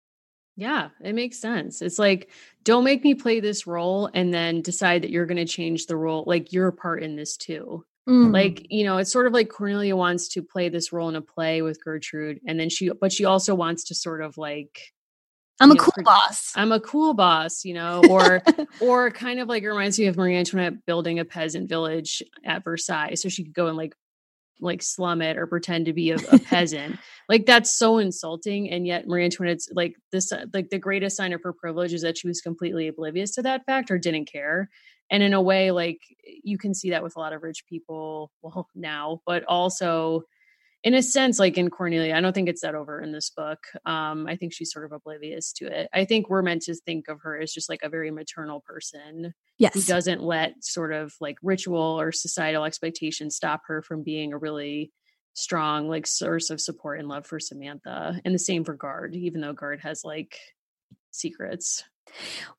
[0.57, 1.83] yeah it makes sense.
[1.83, 2.31] It's like
[2.65, 5.97] don't make me play this role and then decide that you're going to change the
[5.97, 7.85] role like you're a part in this too.
[8.07, 8.35] Mm.
[8.35, 11.23] like you know it's sort of like cornelia wants to play this role in a
[11.23, 14.93] play with gertrude and then she but she also wants to sort of like
[15.59, 16.53] i'm a know, cool for- boss.
[16.55, 18.43] I'm a cool boss you know or
[18.83, 22.63] or kind of like it reminds me of marie antoinette building a peasant village at
[22.63, 23.95] versailles so she could go and like
[24.61, 26.99] like slum it or pretend to be a, a peasant.
[27.29, 31.43] Like that's so insulting and yet marie antoinette's like this like the greatest sign of
[31.43, 34.71] her privilege is that she was completely oblivious to that fact or didn't care.
[35.11, 36.01] And in a way like
[36.43, 40.25] you can see that with a lot of rich people well now but also
[40.85, 43.59] in a sense like in cornelia i don't think it's that over in this book
[43.87, 45.89] um i think she's sort of oblivious to it.
[45.93, 49.35] I think we're meant to think of her as just like a very maternal person
[49.59, 54.39] who doesn't let sort of like ritual or societal expectations stop her from being a
[54.39, 54.93] really
[55.35, 59.41] strong like source of support and love for samantha and the same for Gard even
[59.41, 60.39] though Gard has like
[61.11, 61.85] secrets.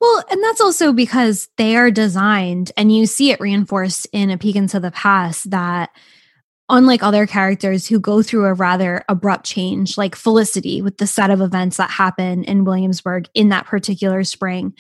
[0.02, 4.38] Well, and that's also because they are designed, and you see it reinforced in A
[4.38, 5.92] Peek into the Past that
[6.70, 11.30] unlike other characters who go through a rather abrupt change, like Felicity with the set
[11.30, 14.74] of events that happen in Williamsburg in that particular spring,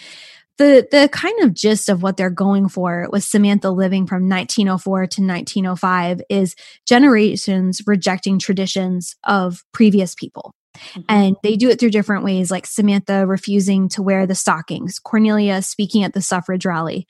[0.57, 4.99] the the kind of gist of what they're going for with Samantha living from 1904
[5.07, 6.55] to 1905 is
[6.87, 10.53] generations rejecting traditions of previous people.
[10.75, 11.01] Mm-hmm.
[11.09, 15.61] And they do it through different ways, like Samantha refusing to wear the stockings, Cornelia
[15.61, 17.07] speaking at the suffrage rally.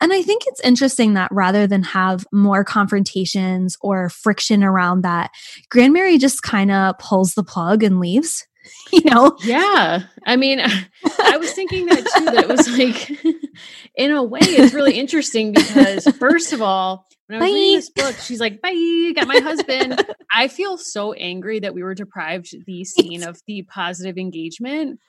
[0.00, 5.30] And I think it's interesting that rather than have more confrontations or friction around that,
[5.70, 8.46] Grandmary just kind of pulls the plug and leaves.
[8.92, 9.36] you know?
[9.42, 10.02] Yeah.
[10.26, 13.10] I mean, I was thinking that too, that it was like,
[13.94, 17.54] in a way, it's really interesting because, first of all, when I was Bye.
[17.54, 20.04] reading this book, she's like, bye, got my husband.
[20.32, 25.00] I feel so angry that we were deprived the scene of the positive engagement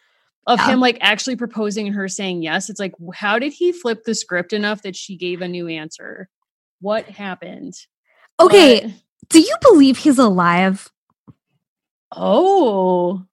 [0.48, 0.72] of Yeah.
[0.74, 2.70] him like actually proposing and her saying yes.
[2.70, 6.30] It's like, how did he flip the script enough that she gave a new answer?
[6.82, 7.74] What happened?
[8.40, 8.94] Okay, What-
[9.30, 10.90] do you believe he's alive?
[12.12, 13.26] Oh,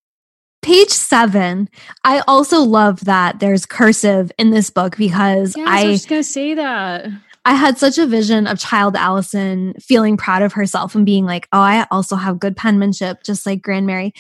[0.63, 1.69] Page seven.
[2.05, 6.09] I also love that there's cursive in this book because yes, I, I was just
[6.09, 7.09] gonna say that.
[7.45, 11.49] I had such a vision of child Allison feeling proud of herself and being like,
[11.53, 14.15] oh, I also have good penmanship, just like Grandmary.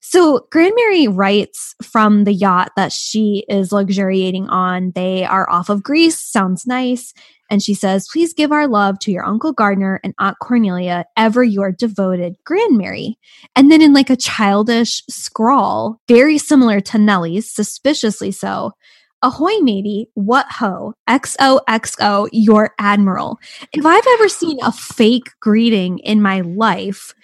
[0.00, 4.92] So Grandmary writes from the yacht that she is luxuriating on.
[4.94, 6.18] They are off of Greece.
[6.18, 7.12] Sounds nice.
[7.50, 11.42] And she says, Please give our love to your Uncle Gardner and Aunt Cornelia, ever
[11.42, 13.18] your devoted Grandmary.
[13.56, 18.72] And then in like a childish scrawl, very similar to Nellie's, suspiciously so,
[19.20, 23.40] Ahoy, matey, what ho, XOXO, your admiral.
[23.72, 27.14] If I've ever seen a fake greeting in my life,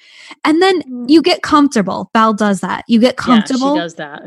[0.44, 1.08] and then mm.
[1.08, 2.84] you get comfortable, Belle does that.
[2.88, 4.22] You get comfortable Yeah, she does that.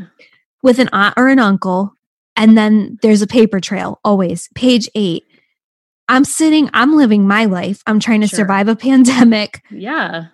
[0.63, 1.91] with an aunt or an uncle,
[2.37, 4.47] and then there's a paper trail always.
[4.55, 5.23] Page eight.
[6.09, 7.83] I'm sitting, I'm living my life.
[7.87, 8.37] I'm trying to Sure.
[8.37, 9.61] survive a pandemic.
[9.69, 10.27] Yeah.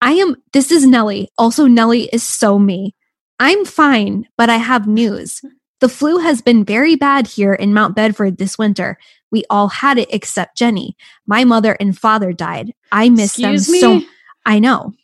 [0.00, 1.28] I am, this is Nellie.
[1.36, 2.94] Also, Nellie is so me.
[3.40, 5.40] I'm fine, but I have news.
[5.80, 8.98] The flu has been very bad here in Mount Bedford this winter.
[9.30, 10.96] We all had it except Jenny.
[11.26, 12.72] My mother and father died.
[12.90, 13.80] I miss Excuse them me.
[13.80, 14.00] so
[14.46, 14.94] I know.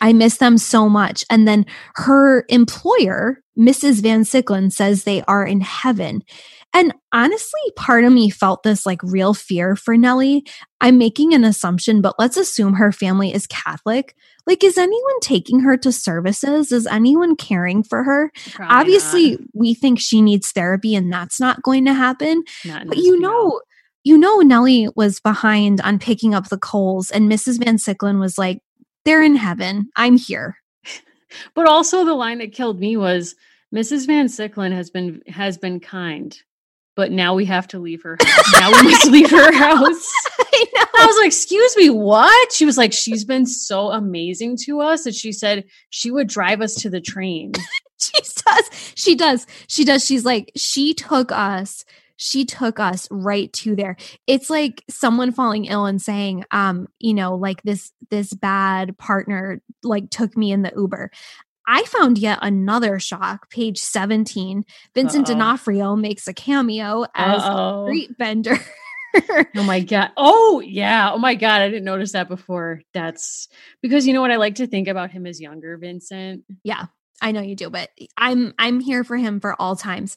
[0.00, 1.24] I miss them so much.
[1.28, 4.00] And then her employer, Mrs.
[4.02, 6.22] Van Sicklen, says they are in heaven.
[6.74, 10.44] And honestly, part of me felt this like real fear for Nellie.
[10.80, 14.14] I'm making an assumption, but let's assume her family is Catholic.
[14.46, 16.70] Like, is anyone taking her to services?
[16.72, 18.30] Is anyone caring for her?
[18.52, 19.40] Probably Obviously, not.
[19.54, 22.44] we think she needs therapy, and that's not going to happen.
[22.64, 23.60] Not But you know,
[24.04, 27.62] you know, Nellie was behind on picking up the coals, and Mrs.
[27.62, 28.60] Van Sicklen was like,
[29.04, 29.88] "They're in heaven.
[29.96, 30.56] I'm here."
[31.54, 33.34] But also the line that killed me was
[33.74, 34.06] Mrs.
[34.06, 36.34] Van Sicklen has been has been kind,
[36.98, 38.52] but now we have to leave her house.
[38.60, 40.12] now we must leave her house.
[40.40, 40.84] I know.
[40.96, 42.52] I was like, excuse me, what?
[42.52, 46.60] She was like, she's been so amazing to us that she said she would drive
[46.60, 47.52] us to the train.
[48.00, 48.92] She does.
[48.94, 49.46] She does.
[49.66, 50.06] She does.
[50.06, 51.84] She's like, she took us.
[52.16, 53.96] She took us right to there.
[54.28, 59.60] It's like someone falling ill and saying, um, you know, like this this bad partner
[59.82, 61.10] like took me in the Uber.
[61.70, 63.50] I found yet another shock.
[63.50, 64.64] Page 17.
[64.94, 65.34] Vincent Uh-oh.
[65.34, 67.86] D'Onofrio makes a cameo as Uh-oh.
[67.86, 68.56] street vendor.
[69.54, 70.12] Oh my god.
[70.16, 71.12] Oh yeah.
[71.12, 71.60] Oh my god.
[71.60, 72.80] I didn't notice that before.
[72.94, 73.48] That's
[73.82, 76.44] because you know what I like to think about him as younger Vincent.
[76.64, 76.86] yeah,
[77.20, 80.16] I know you do, but I'm I'm here for him for all times.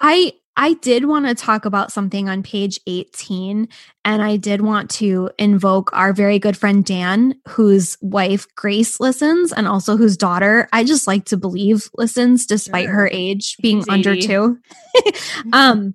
[0.00, 3.68] I I did want to talk about something on page 18
[4.04, 9.52] and I did want to invoke our very good friend Dan whose wife Grace listens
[9.52, 10.68] and also whose daughter.
[10.72, 14.58] I just like to believe listens despite her age being under 2.
[15.52, 15.94] um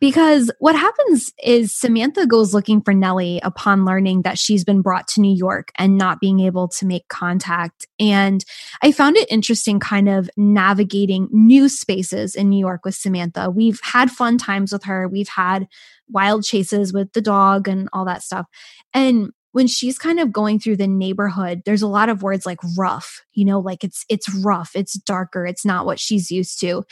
[0.00, 5.06] because what happens is Samantha goes looking for Nellie upon learning that she's been brought
[5.08, 7.86] to New York and not being able to make contact.
[7.98, 8.42] And
[8.82, 13.50] I found it interesting kind of navigating new spaces in New York with Samantha.
[13.50, 15.06] We've had fun times with her.
[15.06, 15.68] We've had
[16.08, 18.46] wild chases with the dog and all that stuff.
[18.94, 22.60] And when she's kind of going through the neighborhood, there's a lot of words like
[22.78, 26.84] rough, you know, like it's it's rough, it's darker, it's not what she's used to.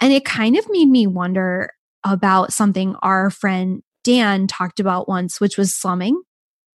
[0.00, 1.70] And it kind of made me wonder
[2.04, 6.22] about something our friend Dan talked about once, which was slumming.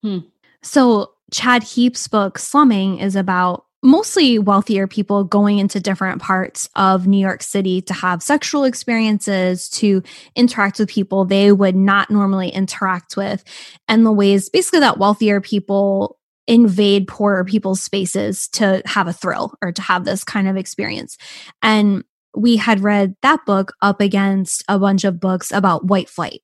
[0.01, 0.19] Hmm.
[0.61, 7.05] So, Chad Heap's book, Slumming, is about mostly wealthier people going into different parts of
[7.05, 10.01] New York City to have sexual experiences, to
[10.35, 13.43] interact with people they would not normally interact with,
[13.87, 19.53] and the ways basically that wealthier people invade poorer people's spaces to have a thrill
[19.61, 21.17] or to have this kind of experience.
[21.61, 22.03] And
[22.35, 26.41] we had read that book up against a bunch of books about white flight.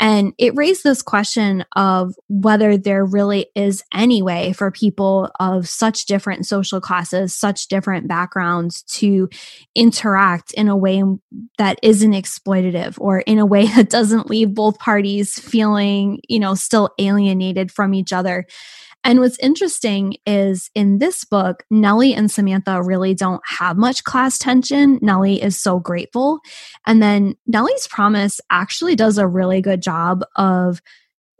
[0.00, 5.68] And it raised this question of whether there really is any way for people of
[5.68, 9.28] such different social classes, such different backgrounds to
[9.74, 11.02] interact in a way
[11.58, 16.54] that isn't exploitative or in a way that doesn't leave both parties feeling, you know,
[16.54, 18.46] still alienated from each other.
[19.04, 24.38] And what's interesting is in this book, Nellie and Samantha really don't have much class
[24.38, 24.98] tension.
[25.02, 26.40] Nellie is so grateful.
[26.86, 30.80] And then Nellie's promise actually does a really good job of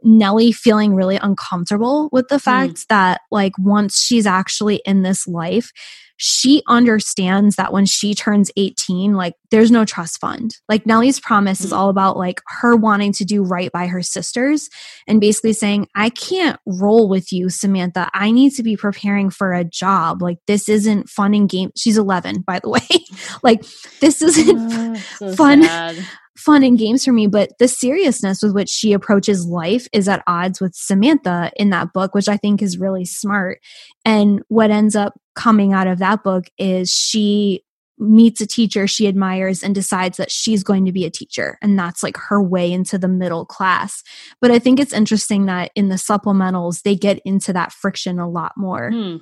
[0.03, 2.39] Nellie feeling really uncomfortable with the hmm.
[2.39, 5.71] fact that, like, once she's actually in this life,
[6.17, 10.55] she understands that when she turns 18, like there's no trust fund.
[10.69, 14.69] Like Nellie's promise is all about like her wanting to do right by her sisters
[15.07, 18.09] and basically saying, I can't roll with you, Samantha.
[18.13, 20.21] I need to be preparing for a job.
[20.21, 21.71] Like this isn't fun and game.
[21.75, 22.79] She's 11, by the way.
[23.43, 23.65] like
[23.99, 25.63] this isn't uh, so fun.
[25.63, 26.05] Sad
[26.37, 30.23] fun and games for me, but the seriousness with which she approaches life is at
[30.27, 33.59] odds with Samantha in that book, which I think is really smart.
[34.03, 37.63] And what ends up coming out of that book is she
[37.97, 41.79] meets a teacher she admires and decides that she's going to be a teacher and
[41.79, 44.03] that's like her way into the middle class
[44.41, 48.29] but i think it's interesting that in the supplementals they get into that friction a
[48.29, 49.15] lot more hmm.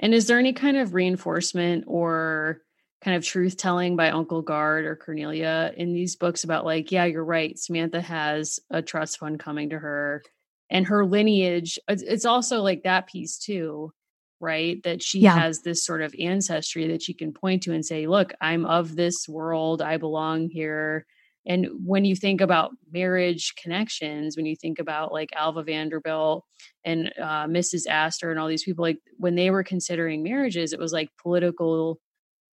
[0.00, 2.62] and is there any kind of reinforcement or
[3.04, 7.04] kind of truth telling by Uncle Gard or Cornelia in these books about like, yeah,
[7.04, 7.58] you're right.
[7.58, 10.22] Samantha has a trust fund coming to her
[10.70, 11.78] and her lineage.
[11.86, 13.92] It's also like that piece too,
[14.40, 14.82] right?
[14.84, 15.38] That she yeah.
[15.38, 18.96] has this sort of ancestry that she can point to and say, look, I'm of
[18.96, 19.82] this world.
[19.82, 21.04] I belong here.
[21.46, 26.42] And when you think about marriage connections, when you think about like Alva Vanderbilt
[26.84, 27.86] and uh, Mrs.
[27.86, 32.00] Astor and all these people, like when they were considering marriages, it was like political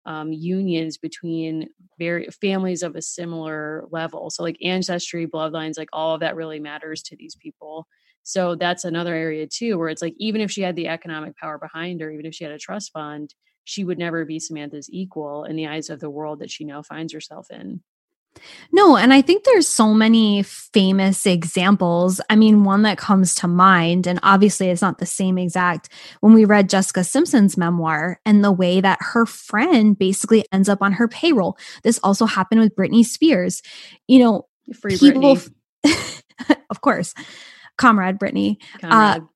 [0.06, 4.30] um, unions between very families of a similar level.
[4.30, 7.86] So like ancestry, bloodlines, like all of that really matters to these people.
[8.22, 11.58] So that's another area too, where it's like even if she had the economic power
[11.58, 13.34] behind her, even if she had a trust fund,
[13.64, 16.82] she would never be Samantha's equal in the eyes of the world that she now
[16.82, 17.82] finds herself in.
[18.72, 22.20] No, and I think there's so many famous examples.
[22.28, 25.88] I mean, one that comes to mind, and obviously it's not the same exact,
[26.20, 30.82] when we read Jessica Simpson's memoir and the way that her friend basically ends up
[30.82, 31.56] on her payroll.
[31.82, 33.62] This also happened with Britney Spears.
[34.08, 34.48] You know,
[34.80, 35.38] Free people,
[36.70, 37.14] of course,
[37.76, 38.56] comrade Britney.
[38.80, 39.22] Comrade.
[39.22, 39.26] Uh,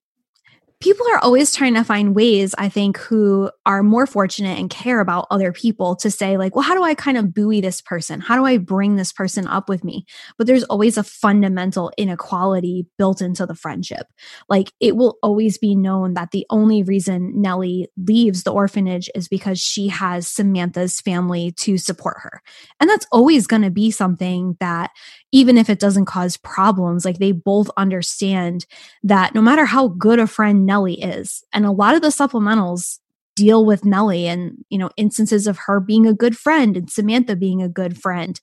[0.81, 5.01] people are always trying to find ways, I think, who are more fortunate and care
[5.01, 8.21] about other people to say, like, well, how do I kind of buoy this person?
[8.21, 10.07] How do I bring this person up with me?
[10.37, 14.07] But there's always a fundamental inequality built into the friendship.
[14.49, 19.27] Like, it will always be known that the only reason Nellie leaves the orphanage is
[19.27, 22.41] because she has Samantha's family to support her.
[22.79, 24.93] And that's always going to be something that,
[25.33, 28.65] even if it doesn't cause problems, like they both understand
[29.03, 32.99] that no matter how good a friend Nellie is, and a lot of the supplementals
[33.35, 37.37] deal with Nellie and, you know, instances of her being a good friend and Samantha
[37.37, 38.39] being a good friend.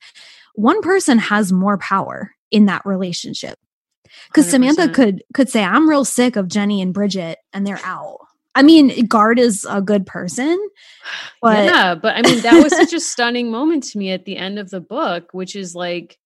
[0.56, 3.60] One person has more power in that relationship.
[4.34, 8.20] Cuz Samantha could could say I'm real sick of Jenny and Bridget and they're out.
[8.56, 10.58] I mean, Gard is a good person.
[11.42, 14.38] But Yeah, but I mean that was such a stunning moment to me at the
[14.38, 16.18] end of the book, which is like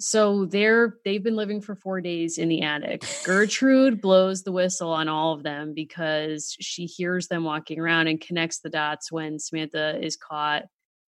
[0.00, 4.90] so they're they've been living for four days in the attic gertrude blows the whistle
[4.90, 9.38] on all of them because she hears them walking around and connects the dots when
[9.38, 10.64] samantha is caught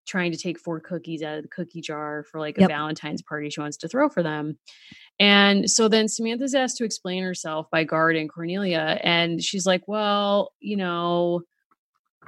[0.06, 2.70] trying to take four cookies out of the cookie jar for like a yep.
[2.70, 4.56] valentine's party she wants to throw for them
[5.18, 9.82] and so then samantha's asked to explain herself by Gard and cornelia and she's like
[9.88, 11.42] well you know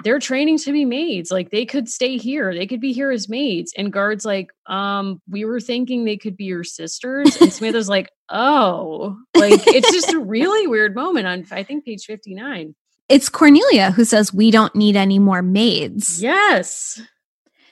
[0.04, 1.30] they're training to be maids.
[1.30, 2.54] Like they could stay here.
[2.54, 3.72] They could be here as maids.
[3.76, 7.36] And Gard's like, um, we were thinking they could be your sisters.
[7.40, 11.84] And Smith is like, oh, like it's just a really weird moment on I think
[11.84, 12.74] page 59.
[13.08, 16.22] It's Cornelia who says, We don't need any more maids.
[16.22, 17.00] Yes.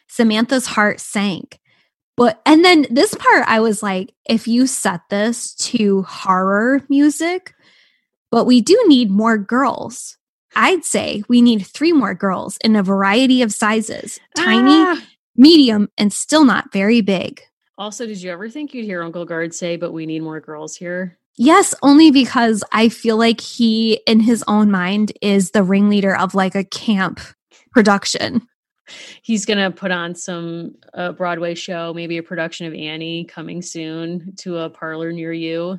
[0.08, 1.60] Samantha's heart sank.
[2.16, 7.54] But and then this part I was like, if you set this to horror music,
[8.30, 10.15] but we do need more girls.
[10.56, 15.00] I'd say we need three more girls in a variety of sizes tiny, ah.
[15.36, 17.42] medium, and still not very big.
[17.78, 20.74] Also, did you ever think you'd hear Uncle Gard say, but we need more girls
[20.74, 21.18] here?
[21.36, 26.34] Yes, only because I feel like he, in his own mind, is the ringleader of
[26.34, 27.20] like a camp
[27.72, 28.48] production.
[29.22, 33.60] He's going to put on some uh, Broadway show, maybe a production of Annie coming
[33.60, 35.78] soon to a parlor near you.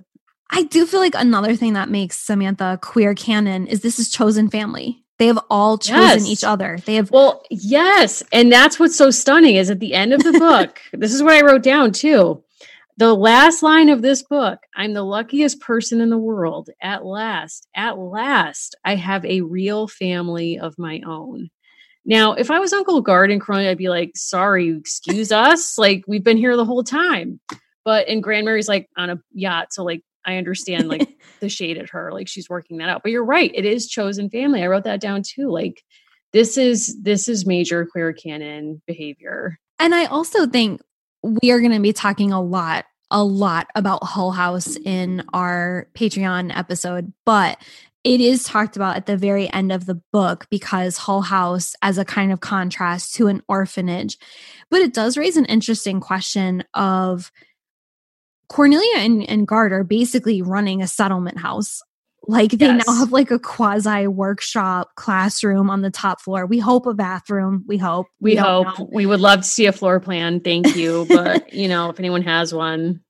[0.49, 4.49] I do feel like another thing that makes Samantha queer canon is this is chosen
[4.49, 5.03] family.
[5.19, 6.27] They have all chosen yes.
[6.27, 6.77] each other.
[6.85, 10.31] They have Well, yes, and that's what's so stunning is at the end of the
[10.39, 10.79] book.
[10.93, 12.43] this is what I wrote down too.
[12.97, 16.69] The last line of this book, I'm the luckiest person in the world.
[16.81, 21.49] At last, at last, I have a real family of my own.
[22.05, 25.77] Now, if I was Uncle Gard and I'd be like, sorry, excuse us.
[25.77, 27.39] Like, we've been here the whole time.
[27.83, 31.07] But and Grandmary's like on a yacht, so like I understand like
[31.39, 33.01] the shade at her, like she's working that out.
[33.01, 34.61] But you're right, it is chosen family.
[34.61, 35.49] I wrote that down too.
[35.49, 35.83] Like
[36.33, 39.57] this is this is major queer canon behavior.
[39.79, 40.81] And I also think
[41.23, 45.87] we are going to be talking a lot a lot about Hull House in our
[45.95, 47.57] Patreon episode, but
[48.03, 51.97] it is talked about at the very end of the book because Hull House as
[51.97, 54.17] a kind of contrast to an orphanage.
[54.69, 57.31] But it does raise an interesting question of
[58.49, 61.81] Cornelia and, and Gard are basically running a settlement house.
[62.29, 62.85] Like they yes.
[62.85, 66.45] now have like a quasi workshop classroom on the top floor.
[66.45, 67.63] We hope a bathroom.
[67.67, 68.07] We hope.
[68.19, 68.79] We, we hope.
[68.79, 68.89] Know.
[68.91, 70.41] We would love to see a floor plan.
[70.41, 71.05] Thank you.
[71.07, 73.01] But you know, if anyone has one.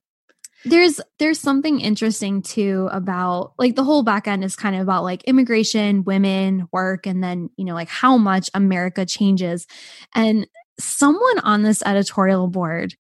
[0.65, 5.03] There's there's something interesting too about like the whole back end is kind of about
[5.03, 9.65] like immigration, women, work, and then you know, like how much America changes.
[10.13, 10.47] And
[10.79, 12.95] someone on this editorial board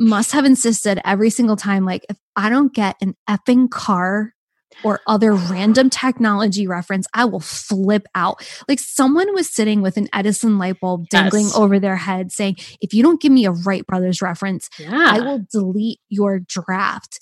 [0.00, 4.34] must have insisted every single time, like, if I don't get an effing car
[4.82, 8.42] or other random technology reference, I will flip out.
[8.68, 11.56] Like someone was sitting with an Edison light bulb dangling yes.
[11.56, 14.90] over their head saying, if you don't give me a Wright Brothers reference, yeah.
[14.92, 17.18] I will delete your draft.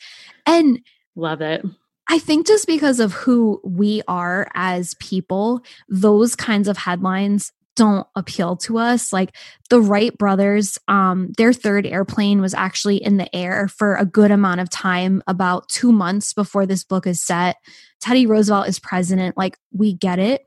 [0.46, 0.80] And
[1.16, 1.64] love it.
[2.10, 5.60] I think just because of who we are as people,
[5.90, 9.12] those kinds of headlines don't appeal to us.
[9.12, 9.36] Like
[9.70, 14.32] the Wright brothers, um, their third airplane was actually in the air for a good
[14.32, 17.56] amount of time, about two months before this book is set.
[18.00, 19.36] Teddy Roosevelt is president.
[19.36, 20.42] Like, we get it.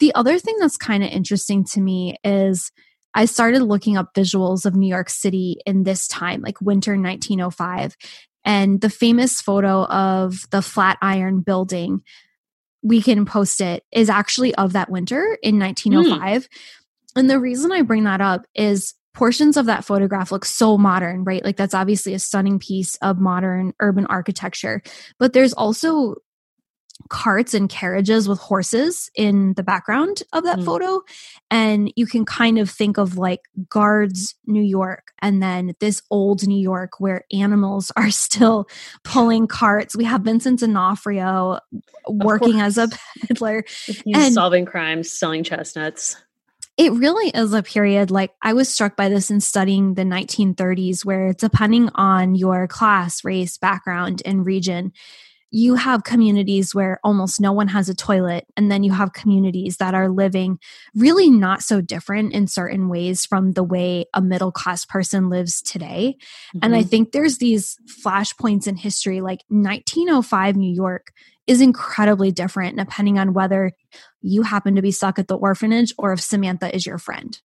[0.00, 2.70] The other thing that's kind of interesting to me is
[3.14, 7.96] I started looking up visuals of New York City in this time, like winter 1905.
[8.44, 12.02] And the famous photo of the Flatiron building
[12.82, 16.42] we can post it is actually of that winter in 1905.
[16.42, 16.48] Mm.
[17.16, 21.24] And the reason I bring that up is portions of that photograph look so modern,
[21.24, 21.42] right?
[21.42, 24.82] Like that's obviously a stunning piece of modern urban architecture.
[25.18, 26.16] But there's also
[27.08, 30.64] carts and carriages with horses in the background of that mm.
[30.64, 31.00] photo
[31.50, 36.46] and you can kind of think of like Gard's, new york and then this old
[36.46, 38.68] new york where animals are still
[39.04, 39.96] pulling carts.
[39.96, 41.58] We have vincent d'onofrio
[42.08, 42.88] working as a
[43.20, 43.64] peddler
[44.06, 46.16] and solving crimes selling chestnuts.
[46.76, 51.04] It really is a period like i was struck by this in studying the 1930s
[51.04, 54.92] where depending on your class race background and region
[55.50, 59.76] you have communities where almost no one has a toilet and then you have communities
[59.76, 60.58] that are living
[60.94, 65.62] really not so different in certain ways from the way a middle class person lives
[65.62, 66.58] today mm-hmm.
[66.62, 66.88] and i mm-hmm.
[66.88, 71.12] think there's these flashpoints in history like 1905 new york
[71.46, 73.72] is incredibly different depending on whether
[74.20, 77.40] you happen to be stuck at the orphanage or if Samantha is your friend.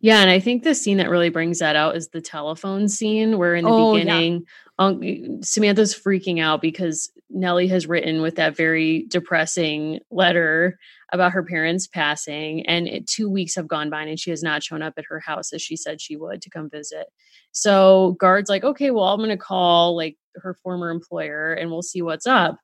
[0.00, 3.38] Yeah, and I think the scene that really brings that out is the telephone scene
[3.38, 4.38] where in the oh, beginning yeah.
[4.78, 10.78] Um, Samantha's freaking out because Nellie has written with that very depressing letter
[11.12, 14.62] about her parents passing and it, 2 weeks have gone by and she has not
[14.62, 17.06] shown up at her house as she said she would to come visit.
[17.52, 21.82] So Gard's like, "Okay, well, I'm going to call like her former employer and we'll
[21.82, 22.58] see what's up."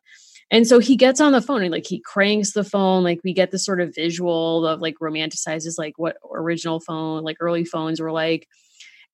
[0.51, 3.03] And so he gets on the phone and like he cranks the phone.
[3.03, 7.39] Like we get this sort of visual of like romanticizes like what original phone, like
[7.41, 8.47] early phones were like.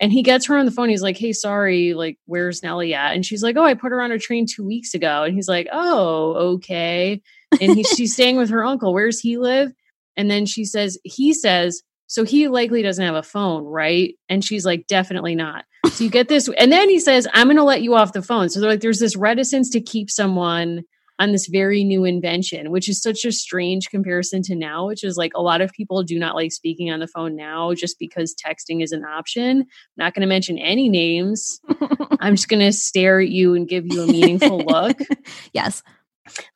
[0.00, 0.88] And he gets her on the phone.
[0.88, 3.14] He's like, Hey, sorry, like, where's Nellie at?
[3.14, 5.24] And she's like, Oh, I put her on a train two weeks ago.
[5.24, 7.20] And he's like, Oh, okay.
[7.60, 8.92] And he, she's staying with her uncle.
[8.92, 9.72] Where's he live?
[10.16, 14.14] And then she says, He says, so he likely doesn't have a phone, right?
[14.30, 15.66] And she's like, definitely not.
[15.90, 16.48] So you get this.
[16.56, 18.48] And then he says, I'm going to let you off the phone.
[18.48, 20.84] So they're like, there's this reticence to keep someone
[21.18, 25.16] on this very new invention, which is such a strange comparison to now, which is
[25.16, 28.34] like a lot of people do not like speaking on the phone now just because
[28.34, 29.60] texting is an option.
[29.60, 29.66] I'm
[29.96, 31.60] not going to mention any names.
[32.20, 34.98] I'm just going to stare at you and give you a meaningful look.
[35.52, 35.82] yes.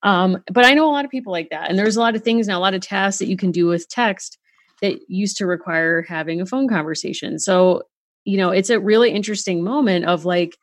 [0.02, 1.68] Um, but I know a lot of people like that.
[1.68, 3.66] And there's a lot of things now, a lot of tasks that you can do
[3.66, 4.38] with text
[4.80, 7.38] that used to require having a phone conversation.
[7.38, 7.82] So,
[8.24, 10.56] you know, it's a really interesting moment of like,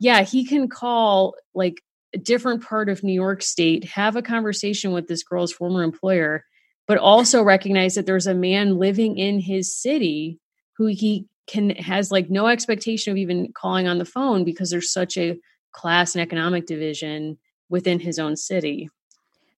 [0.00, 1.82] yeah, he can call like
[2.18, 6.44] different part of New York State, have a conversation with this girl's former employer,
[6.86, 10.38] but also recognize that there's a man living in his city
[10.76, 14.92] who he can has like no expectation of even calling on the phone because there's
[14.92, 15.38] such a
[15.72, 17.38] class and economic division
[17.68, 18.88] within his own city.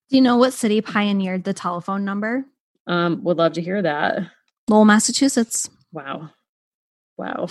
[0.09, 2.45] Do you know what city pioneered the telephone number?
[2.87, 4.31] Um, would love to hear that.
[4.69, 5.69] Lowell, Massachusetts.
[5.91, 6.31] Wow.
[7.17, 7.47] Wow.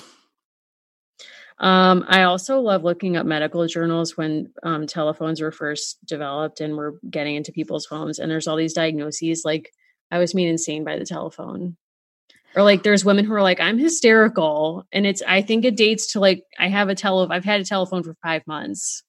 [1.59, 6.77] Um, I also love looking up medical journals when um, telephones were first developed and
[6.77, 9.73] we're getting into people's homes, and there's all these diagnoses like
[10.11, 11.77] I was made insane by the telephone.
[12.55, 14.87] Or like there's women who are like, I'm hysterical.
[14.91, 17.65] And it's I think it dates to like I have a tele I've had a
[17.65, 19.03] telephone for five months.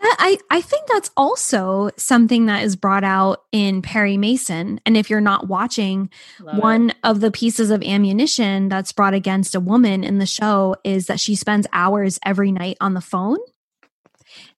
[0.00, 4.80] I, I think that's also something that is brought out in Perry Mason.
[4.86, 6.96] And if you're not watching, Love one it.
[7.02, 11.20] of the pieces of ammunition that's brought against a woman in the show is that
[11.20, 13.38] she spends hours every night on the phone.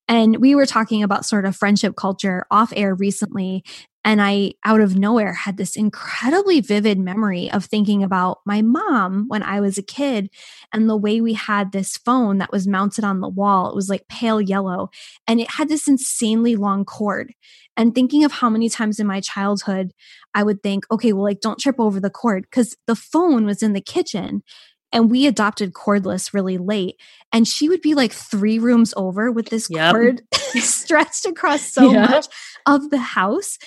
[0.09, 3.63] And we were talking about sort of friendship culture off air recently.
[4.03, 9.27] And I, out of nowhere, had this incredibly vivid memory of thinking about my mom
[9.29, 10.31] when I was a kid
[10.73, 13.69] and the way we had this phone that was mounted on the wall.
[13.69, 14.89] It was like pale yellow
[15.27, 17.35] and it had this insanely long cord.
[17.77, 19.93] And thinking of how many times in my childhood
[20.35, 23.63] I would think, okay, well, like, don't trip over the cord because the phone was
[23.63, 24.43] in the kitchen
[24.93, 26.97] and we adopted cordless really late
[27.33, 29.93] and she would be like three rooms over with this yep.
[29.93, 32.07] cord stretched across so yeah.
[32.07, 32.27] much
[32.67, 33.59] of the house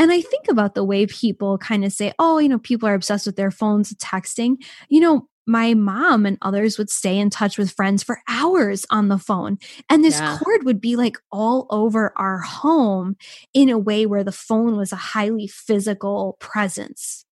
[0.00, 2.94] and I think about the way people kind of say, oh, you know, people are
[2.94, 4.56] obsessed with their phones, texting.
[4.88, 9.08] You know, my mom and others would stay in touch with friends for hours on
[9.08, 9.58] the phone.
[9.90, 10.38] And this yeah.
[10.38, 13.16] cord would be like all over our home
[13.52, 17.26] in a way where the phone was a highly physical presence.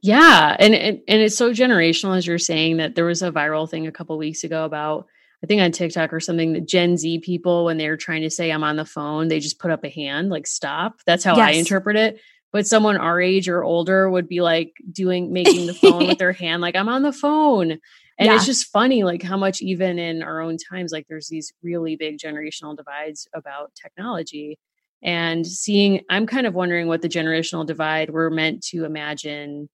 [0.00, 3.68] Yeah, and and, and it's so generational as you're saying that there was a viral
[3.68, 5.08] thing a couple weeks ago about
[5.42, 8.50] I think on TikTok or something that Gen Z people, when they're trying to say
[8.50, 11.00] I'm on the phone, they just put up a hand, like stop.
[11.06, 11.48] That's how yes.
[11.48, 12.20] I interpret it.
[12.52, 16.32] But someone our age or older would be like doing making the phone with their
[16.32, 17.78] hand, like I'm on the phone.
[18.18, 18.36] And yeah.
[18.36, 21.96] it's just funny, like how much even in our own times, like there's these really
[21.96, 24.58] big generational divides about technology.
[25.02, 29.68] And seeing, I'm kind of wondering what the generational divide we're meant to imagine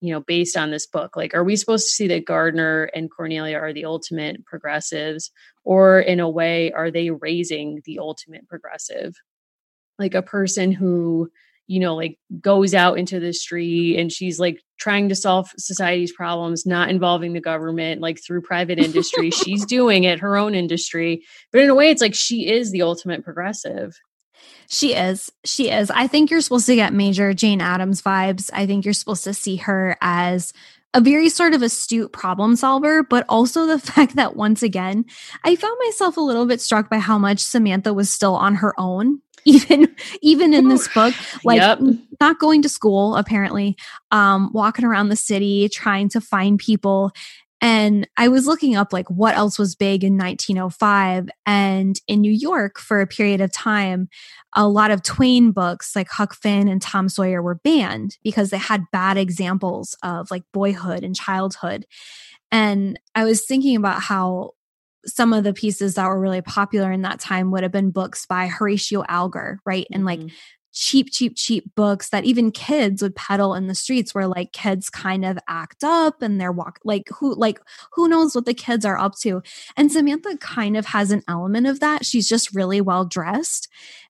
[0.00, 1.16] you know, based on this book?
[1.16, 5.30] Like, are we supposed to see that Gardner and Cornelia are the ultimate progressives,
[5.64, 9.14] or in a way, are they raising the ultimate progressive?
[9.98, 11.30] Like a person who,
[11.66, 16.12] you know, like goes out into the street and she's like trying to solve society's
[16.12, 19.30] problems, not involving the government, like through private industry.
[19.30, 21.24] she's doing it, her own industry.
[21.52, 23.98] But in a way, it's like she is the ultimate progressive.
[24.68, 25.32] She is.
[25.44, 25.90] She is.
[25.90, 28.50] I think you're supposed to get major Jane Addams vibes.
[28.52, 30.52] I think you're supposed to see her as
[30.94, 35.04] a very sort of astute problem solver, but also the fact that once again,
[35.44, 38.74] I found myself a little bit struck by how much Samantha was still on her
[38.78, 41.14] own even even in this book
[41.44, 41.78] like yep.
[42.20, 43.76] not going to school apparently
[44.10, 47.12] um walking around the city trying to find people
[47.60, 51.28] and I was looking up like what else was big in 1905.
[51.44, 54.08] And in New York, for a period of time,
[54.54, 58.58] a lot of Twain books like Huck Finn and Tom Sawyer were banned because they
[58.58, 61.84] had bad examples of like boyhood and childhood.
[62.52, 64.52] And I was thinking about how
[65.04, 68.26] some of the pieces that were really popular in that time would have been books
[68.26, 69.86] by Horatio Alger, right?
[69.92, 70.28] And like mm-hmm
[70.72, 74.90] cheap, cheap, cheap books that even kids would peddle in the streets where like kids
[74.90, 77.60] kind of act up and they're walk like who like
[77.92, 79.42] who knows what the kids are up to.
[79.76, 82.06] And Samantha kind of has an element of that.
[82.06, 83.68] She's just really well dressed.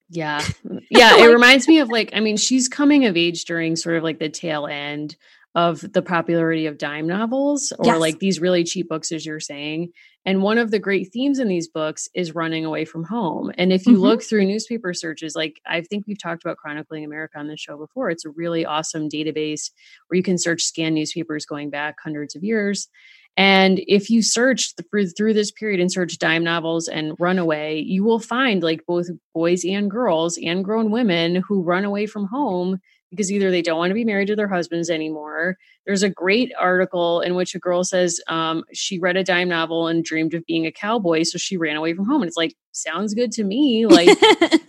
[0.09, 0.43] Yeah.
[0.91, 1.11] Yeah.
[1.11, 4.03] like, it reminds me of like, I mean, she's coming of age during sort of
[4.03, 5.15] like the tail end
[5.59, 7.99] of the popularity of dime novels or yes.
[7.99, 9.91] like these really cheap books, as you're saying.
[10.25, 13.51] And one of the great themes in these books is running away from home.
[13.57, 14.01] And if you mm-hmm.
[14.01, 17.77] look through newspaper searches, like I think we've talked about Chronicling America on the show
[17.77, 19.71] before, it's a really awesome database
[20.07, 22.87] where you can search scan newspapers going back hundreds of years.
[23.35, 28.03] And if you search through, through this period and search dime novels and runaway, you
[28.03, 32.79] will find like both boys and girls and grown women who run away from home
[33.09, 35.57] because either they don't want to be married to their husbands anymore.
[35.85, 39.87] There's a great article in which a girl says um, she read a dime novel
[39.87, 42.21] and dreamed of being a cowboy, so she ran away from home.
[42.21, 43.85] And it's like, sounds good to me.
[43.99, 44.17] Like,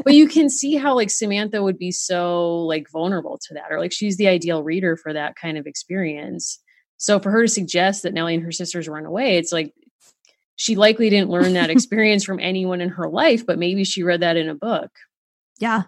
[0.04, 3.78] but you can see how like Samantha would be so like vulnerable to that, or
[3.78, 6.58] like she's the ideal reader for that kind of experience.
[6.96, 9.72] So for her to suggest that Nellie and her sisters run away, it's like
[10.56, 14.20] she likely didn't learn that experience from anyone in her life, but maybe she read
[14.20, 14.90] that in a book.
[15.60, 15.82] Yeah.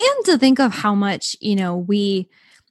[0.00, 2.28] And to think of how much, you know, we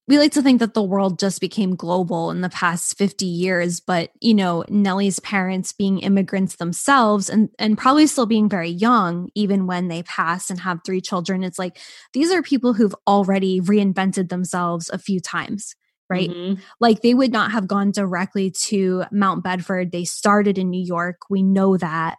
[0.07, 3.79] we like to think that the world just became global in the past 50 years,
[3.79, 9.29] but you know, Nellie's parents being immigrants themselves and and probably still being very young
[9.35, 11.77] even when they pass and have three children, it's like
[12.13, 15.75] these are people who've already reinvented themselves a few times
[16.09, 16.29] right?
[16.29, 16.61] Mm-hmm.
[16.81, 19.93] Like they would not have gone directly to Mount Bedford.
[19.93, 21.21] They started in New York.
[21.29, 22.17] We know that.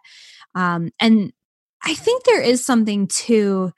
[0.55, 1.31] Um, and
[1.83, 3.71] I think there is something to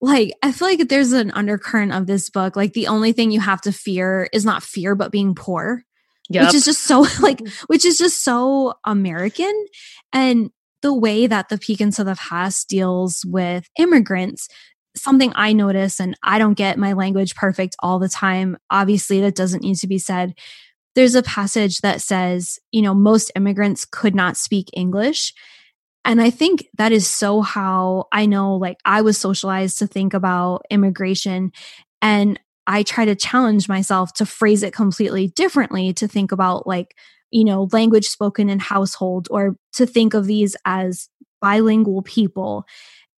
[0.00, 3.40] like i feel like there's an undercurrent of this book like the only thing you
[3.40, 5.84] have to fear is not fear but being poor
[6.30, 6.46] yep.
[6.46, 9.66] which is just so like which is just so american.
[10.12, 10.50] And
[10.82, 14.48] the way that the Peek into the Past deals with immigrants
[14.96, 19.36] something i notice and i don't get my language perfect all the time obviously that
[19.36, 20.34] doesn't need to be said.
[20.96, 25.34] There's a passage that says you know most immigrants could not speak english
[26.04, 30.14] and I think that is so how I know, like, I was socialized to think
[30.14, 31.52] about immigration.
[32.00, 36.94] And I try to challenge myself to phrase it completely differently to think about, like,
[37.30, 41.08] you know, language spoken in household or to think of these as
[41.40, 42.64] bilingual people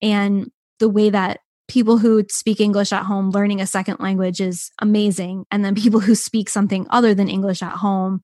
[0.00, 4.70] and the way that people who speak English at home learning a second language is
[4.80, 5.44] amazing.
[5.50, 8.20] And then people who speak something other than English at home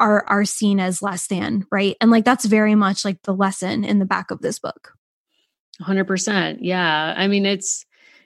[0.00, 1.96] are are seen as less than, right?
[2.00, 4.94] And like that's very much like the lesson in the back of this book.
[5.80, 6.58] 100%.
[6.60, 7.14] Yeah.
[7.16, 7.84] I mean, it's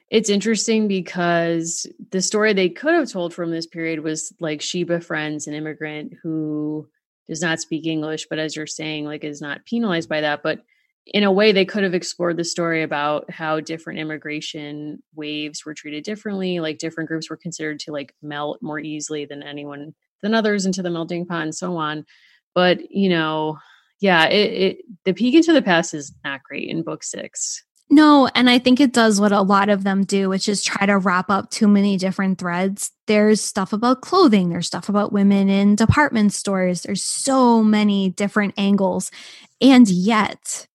[0.09, 4.85] it's interesting because the story they could have told from this period was like she
[4.85, 6.89] befriends an immigrant who
[7.29, 10.43] does not speak English, but as you're saying, like is not penalized by that.
[10.43, 10.61] But
[11.07, 15.75] in a way, they could have explored the story about how different immigration waves were
[15.75, 16.61] treated differently.
[16.61, 20.83] Like different groups were considered to like melt more easily than anyone than others into
[20.83, 22.05] the melting pot and so on.
[22.55, 23.59] But you know,
[24.01, 27.63] yeah, it, it the peek into the past is not great in book six.
[27.89, 30.87] No, and I think it does what a lot of them do, which is try
[30.87, 32.91] to wrap up too many different threads.
[33.07, 38.55] There's stuff about clothing, there's stuff about women in department stores, there's so many different
[38.57, 39.13] angles.
[39.61, 40.67] And yet,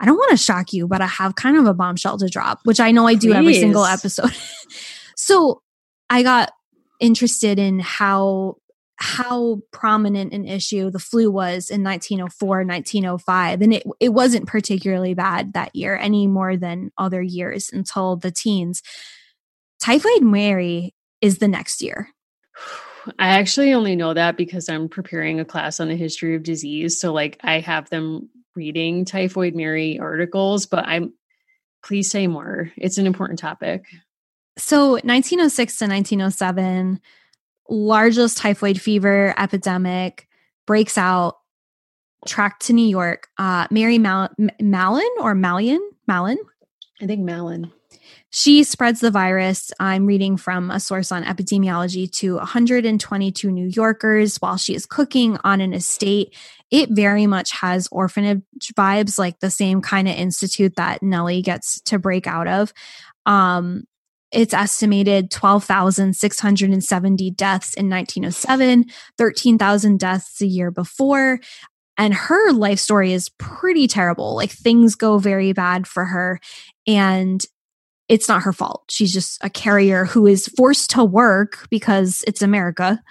[0.00, 2.60] I don't want to shock you, but I have kind of a bombshell to drop,
[2.64, 3.36] which I know I do Please.
[3.36, 4.34] every single episode.
[5.16, 5.62] so
[6.10, 6.52] I got
[7.00, 8.56] interested in how
[9.00, 15.14] how prominent an issue the flu was in 1904 1905 and it, it wasn't particularly
[15.14, 18.82] bad that year any more than other years until the teens.
[19.80, 22.08] Typhoid mary is the next year.
[23.18, 27.00] I actually only know that because i'm preparing a class on the history of disease
[27.00, 31.14] so like i have them reading typhoid mary articles but i'm
[31.82, 32.72] please say more.
[32.76, 33.84] It's an important topic.
[34.58, 37.00] So 1906 to 1907
[37.70, 40.28] largest typhoid fever epidemic
[40.66, 41.36] breaks out,
[42.26, 43.28] tracked to New York.
[43.38, 45.80] Uh, Mary Mal- Mallon or Mallion?
[46.06, 46.38] Mallon?
[47.00, 47.72] I think Mallon.
[48.32, 49.72] She spreads the virus.
[49.80, 55.36] I'm reading from a source on epidemiology to 122 New Yorkers while she is cooking
[55.42, 56.36] on an estate.
[56.70, 58.42] It very much has orphanage
[58.74, 62.72] vibes, like the same kind of institute that Nellie gets to break out of.
[63.26, 63.84] Um,
[64.32, 68.86] it's estimated 12,670 deaths in 1907,
[69.18, 71.40] 13,000 deaths the year before.
[71.98, 74.34] And her life story is pretty terrible.
[74.34, 76.40] Like things go very bad for her.
[76.86, 77.44] And
[78.08, 78.84] it's not her fault.
[78.88, 83.02] She's just a carrier who is forced to work because it's America.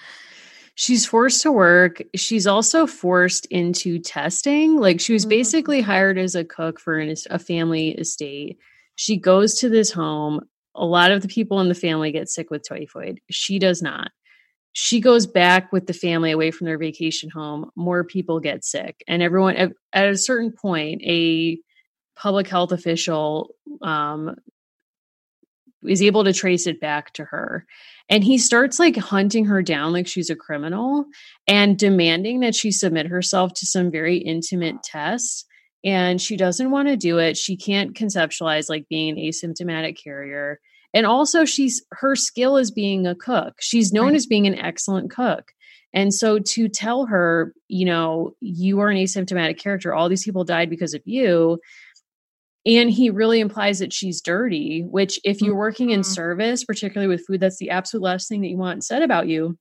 [0.75, 2.01] She's forced to work.
[2.15, 4.77] She's also forced into testing.
[4.77, 5.29] Like she was mm-hmm.
[5.29, 8.57] basically hired as a cook for an, a family estate.
[8.95, 10.41] She goes to this home
[10.75, 13.19] a lot of the people in the family get sick with typhoid.
[13.29, 14.11] She does not.
[14.73, 17.71] She goes back with the family away from their vacation home.
[17.75, 19.03] More people get sick.
[19.07, 21.57] And everyone, at, a certain point, a
[22.15, 23.49] public health official
[23.81, 24.35] um,
[25.83, 27.65] is able to trace it back to her.
[28.09, 31.05] And he starts like hunting her down like she's a criminal
[31.47, 35.45] and demanding that she submit herself to some very intimate tests
[35.83, 37.37] and she doesn't want to do it.
[37.37, 40.59] She can't conceptualize like being an asymptomatic carrier.
[40.93, 43.55] And also she's her skill is being a cook.
[43.59, 44.15] She's known right.
[44.15, 45.51] as being an excellent cook.
[45.93, 50.43] And so to tell her, you know, you are an asymptomatic character, all these people
[50.43, 51.59] died because of you.
[52.65, 56.11] And he really implies that she's dirty, which if you're working in mm-hmm.
[56.11, 59.57] service, particularly with food, that's the absolute last thing that you want said about you.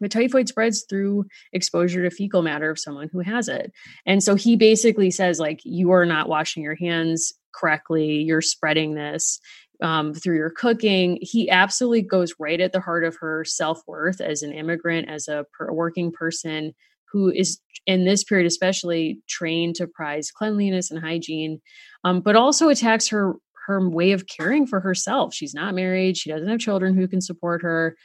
[0.00, 3.72] But typhoid spreads through exposure to fecal matter of someone who has it.
[4.04, 8.94] And so he basically says, like, you are not washing your hands correctly, you're spreading
[8.94, 9.40] this
[9.82, 11.18] um, through your cooking.
[11.20, 15.28] He absolutely goes right at the heart of her self worth as an immigrant, as
[15.28, 16.74] a per- working person
[17.12, 21.60] who is in this period especially trained to prize cleanliness and hygiene,
[22.04, 23.34] um, but also attacks her
[23.66, 25.34] her way of caring for herself.
[25.34, 26.16] She's not married.
[26.16, 27.96] She doesn't have children who can support her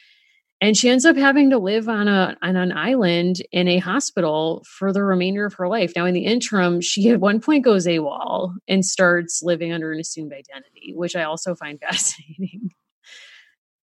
[0.61, 4.63] and she ends up having to live on a on an island in a hospital
[4.65, 5.93] for the remainder of her life.
[5.95, 9.99] Now, in the interim, she at one point goes AWOL and starts living under an
[9.99, 12.69] assumed identity, which I also find fascinating.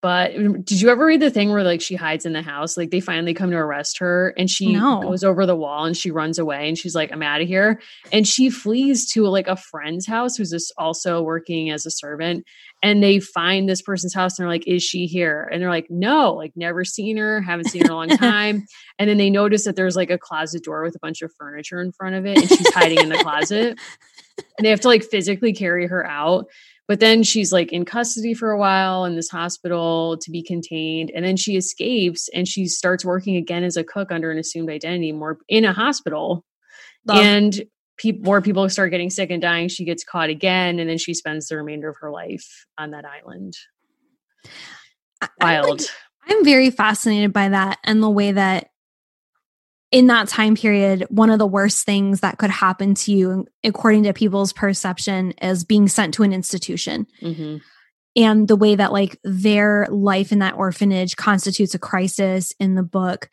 [0.01, 2.77] But mm, did you ever read the thing where like she hides in the house?
[2.77, 5.01] Like they finally come to arrest her and she no.
[5.03, 7.81] goes over the wall and she runs away and she's like, I'm out of here.
[8.13, 12.45] And she flees to like a friend's house who's just also working as a servant.
[12.81, 15.49] And they find this person's house and they're like, Is she here?
[15.51, 18.67] And they're like, No, like never seen her, haven't seen her in a long time.
[19.01, 21.81] and then they notice that there's like a closet door with a bunch of furniture
[21.81, 23.79] in front of it and she's hiding in the closet.
[24.57, 26.47] And they have to like physically carry her out.
[26.89, 31.12] But then she's like in custody for a while in this hospital to be contained.
[31.14, 34.70] And then she escapes and she starts working again as a cook under an assumed
[34.70, 36.47] identity, more in a hospital.
[37.07, 37.18] Love.
[37.18, 37.62] And
[37.99, 39.68] pe- more people start getting sick and dying.
[39.68, 40.78] She gets caught again.
[40.78, 43.55] And then she spends the remainder of her life on that island.
[45.43, 45.66] Wild.
[45.66, 45.86] I'm, like,
[46.26, 48.70] I'm very fascinated by that and the way that
[49.91, 54.03] in that time period, one of the worst things that could happen to you, according
[54.03, 57.07] to people's perception, is being sent to an institution.
[57.22, 57.57] Mm-hmm.
[58.16, 62.82] and the way that like their life in that orphanage constitutes a crisis in the
[62.82, 63.30] book.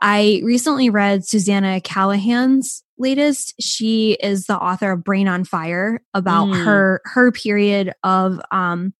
[0.00, 3.54] I recently read Susannah Cahalan's latest.
[3.60, 6.64] She is the author of Brain on Fire about mm.
[6.64, 8.94] her her period of um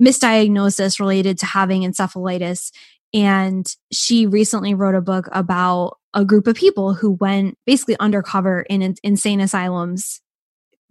[0.00, 2.70] misdiagnosis related to having encephalitis
[3.14, 8.62] and she recently wrote a book about a group of people who went basically undercover
[8.62, 10.22] in, in insane asylums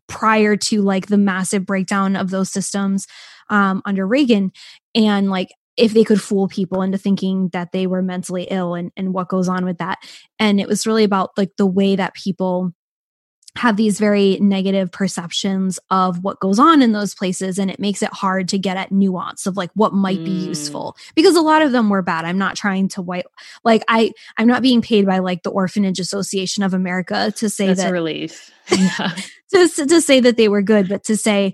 [0.08, 3.08] prior to like the massive breakdown of those systems
[3.50, 4.52] um, under Reagan
[4.94, 8.92] and like if they could fool people into thinking that they were mentally ill and,
[8.96, 9.98] and what goes on with that.
[10.40, 12.72] And it was really about like the way that people
[13.56, 18.02] have these very negative perceptions of what goes on in those places and it makes
[18.02, 20.26] it hard to get at nuance of like what might mm.
[20.26, 23.26] be useful because a lot of them were bad i'm not trying to white
[23.64, 27.68] like i i'm not being paid by like the orphanage association of america to say
[27.68, 29.16] That's that a relief yeah.
[29.54, 31.54] to, to say that they were good but to say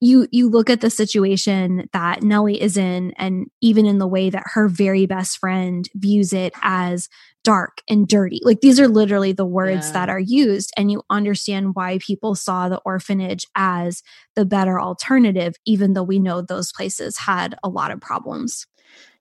[0.00, 4.30] you you look at the situation that Nellie is in and even in the way
[4.30, 7.08] that her very best friend views it as
[7.44, 8.40] dark and dirty.
[8.42, 9.92] Like these are literally the words yeah.
[9.92, 14.02] that are used and you understand why people saw the orphanage as
[14.36, 18.66] the better alternative even though we know those places had a lot of problems.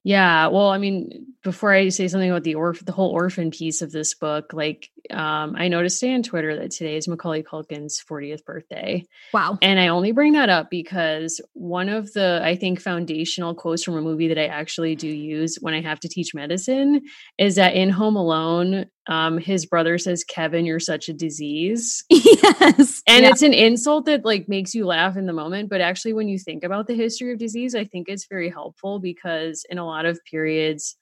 [0.04, 3.82] Yeah, well, I mean, before I say something about the orph- the whole orphan piece
[3.82, 8.02] of this book, like um, I noticed today on Twitter that today is Macaulay Culkin's
[8.10, 9.06] 40th birthday.
[9.34, 9.58] Wow.
[9.62, 13.98] And I only bring that up because one of the I think foundational quotes from
[13.98, 17.02] a movie that I actually do use when I have to teach medicine
[17.38, 22.04] is that in Home Alone, um, his brother says, Kevin, you're such a disease.
[22.42, 23.02] Yes.
[23.08, 23.32] And yeah.
[23.32, 25.70] it's an insult that like makes you laugh in the moment.
[25.70, 29.00] But actually, when you think about the history of disease, I think it's very helpful
[29.00, 30.96] because in a lot of periods,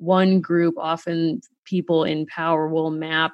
[0.00, 3.32] one group, often people in power, will map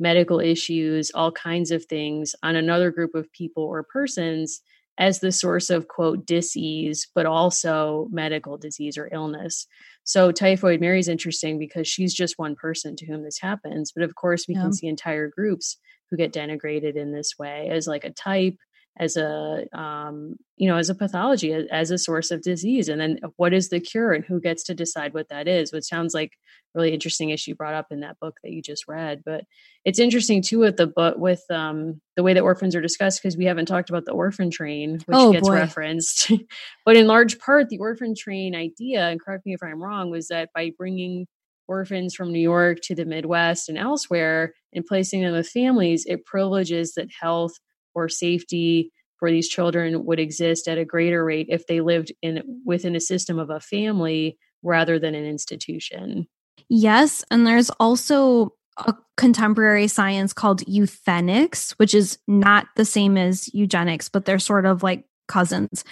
[0.00, 4.60] medical issues, all kinds of things on another group of people or persons
[4.98, 9.66] as the source of quote disease, but also medical disease or illness.
[10.04, 13.92] So typhoid Mary is interesting because she's just one person to whom this happens.
[13.92, 14.62] But of course, we yeah.
[14.62, 15.76] can see entire groups
[16.10, 18.56] who get denigrated in this way as like a type,
[18.98, 22.88] as a um, you know, as a pathology, as, as a source of disease.
[22.88, 25.72] And then what is the cure and who gets to decide what that is?
[25.72, 26.32] Which sounds like
[26.74, 29.22] really interesting issue brought up in that book that you just read.
[29.24, 29.44] But
[29.84, 33.36] it's interesting too with the book with um, the way that orphans are discussed because
[33.36, 35.54] we haven't talked about the orphan train, which oh, gets boy.
[35.54, 36.32] referenced.
[36.84, 40.28] but in large part, the orphan train idea, and correct me if I'm wrong, was
[40.28, 41.26] that by bringing
[41.68, 46.24] orphans from New York to the Midwest and elsewhere and placing them with families, it
[46.24, 47.52] privileges that health
[47.98, 52.42] or safety for these children would exist at a greater rate if they lived in
[52.64, 56.26] within a system of a family rather than an institution.
[56.68, 57.24] Yes.
[57.30, 64.08] And there's also a contemporary science called euthenics, which is not the same as eugenics,
[64.08, 65.84] but they're sort of like cousins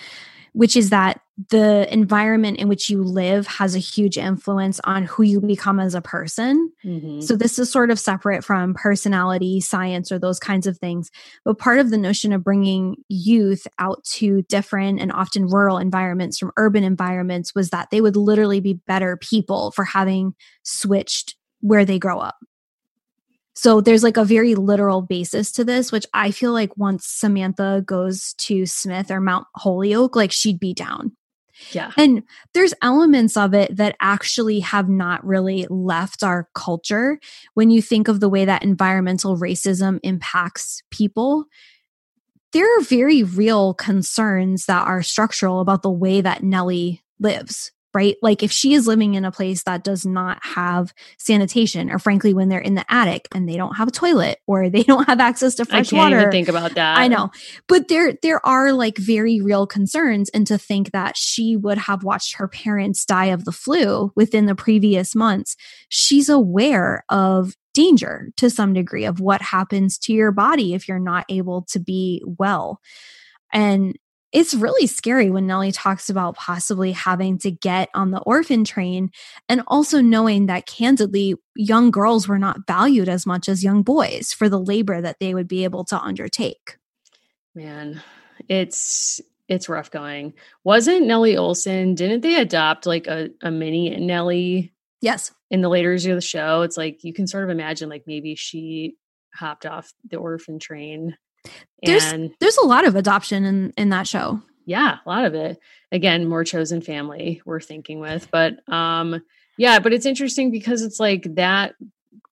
[0.57, 1.21] which is that
[1.51, 5.95] the environment in which you live has a huge influence on who you become as
[5.95, 6.73] a person.
[6.83, 7.21] Mm-hmm.
[7.21, 11.11] So, this is sort of separate from personality science or those kinds of things.
[11.45, 16.39] But part of the notion of bringing youth out to different and often rural environments
[16.39, 21.85] from urban environments was that they would literally be better people for having switched where
[21.85, 22.37] they grow up.
[23.55, 27.83] So there's like a very literal basis to this, which I feel like once Samantha
[27.87, 31.17] goes to Smith or Mount Holyoke, like she'd be down.
[31.73, 31.93] Yeah.
[31.97, 37.19] And there's elements of it that actually have not really left our culture.
[37.55, 41.47] When you think of the way that environmental racism impacts people,
[42.53, 48.17] there are very real concerns that are structural about the way that Nellie lives right?
[48.21, 52.35] Like if she is living in a place that does not have sanitation, or frankly,
[52.35, 55.19] when they're in the attic and they don't have a toilet or they don't have
[55.19, 56.19] access to fresh I can't water.
[56.19, 56.99] Even think about that.
[56.99, 57.31] I know,
[57.69, 62.05] but there there are like very real concerns, and to think that she would have
[62.05, 65.57] watched her parents die of the flu within the previous months,
[65.89, 70.99] she's aware of danger to some degree of what happens to your body if you're
[70.99, 72.79] not able to be well.
[73.55, 73.97] And
[74.33, 79.11] it's really scary when Nellie talks about possibly having to get on the orphan train
[79.49, 84.33] and also knowing that candidly, young girls were not valued as much as young boys
[84.33, 86.77] for the labor that they would be able to undertake.
[87.55, 88.03] Man,
[88.49, 90.35] it's it's rough going.
[90.65, 94.73] Wasn't Nellie Oleson, didn't they adopt like a, a mini Nellie?
[95.01, 95.33] Yes.
[95.51, 98.05] In the later years of the show, it's like you can sort of imagine like
[98.07, 98.97] maybe she
[99.33, 101.17] hopped off the orphan train
[101.83, 104.41] there's and there's a lot of adoption in in that show.
[104.65, 105.59] Yeah, a lot of it.
[105.93, 109.23] Again, more chosen family we're thinking with, but um
[109.59, 111.75] yeah, but it's interesting because it's like that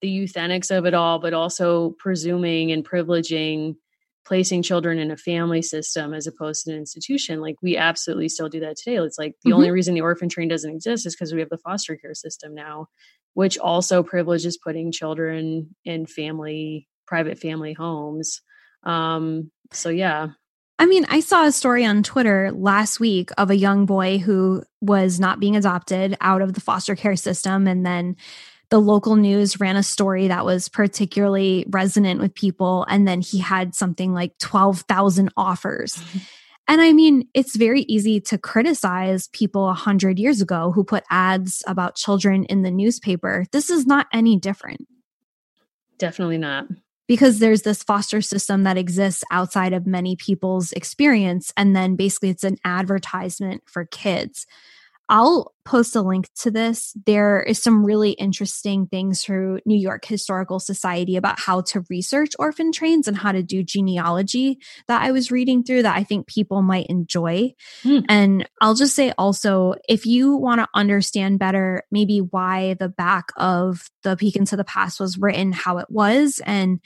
[0.02, 3.76] the euthenics of it all, but also presuming and privileging
[4.24, 7.40] placing children in a family system as opposed to an institution.
[7.40, 8.96] Like we absolutely still do that today.
[8.96, 9.56] It's like the mm-hmm.
[9.56, 12.54] only reason the orphan train doesn't exist is because we have the foster care system
[12.54, 12.86] now,
[13.34, 18.40] which also privileges putting children in family, private family homes.
[18.84, 20.28] Um, so yeah.
[20.78, 24.62] I mean, I saw a story on Twitter last week of a young boy who
[24.80, 28.16] was not being adopted out of the foster care system and then
[28.70, 32.84] the local news ran a story that was particularly resonant with people.
[32.88, 35.94] And then he had something like 12,000 offers.
[35.94, 36.18] Mm-hmm.
[36.66, 41.04] And I mean, it's very easy to criticize people a hundred years ago who put
[41.10, 43.44] ads about children in the newspaper.
[43.52, 44.88] This is not any different.
[45.98, 46.64] Definitely not.
[47.06, 51.52] Because there's this foster system that exists outside of many people's experience.
[51.56, 54.46] And then basically it's an advertisement for kids.
[55.08, 56.94] I'll post a link to this.
[57.06, 62.32] There is some really interesting things through New York Historical Society about how to research
[62.38, 66.26] orphan trains and how to do genealogy that I was reading through that I think
[66.26, 67.52] people might enjoy.
[67.82, 68.04] Mm.
[68.08, 73.28] And I'll just say also, if you want to understand better, maybe why the back
[73.36, 76.80] of the Peek into the Past was written how it was and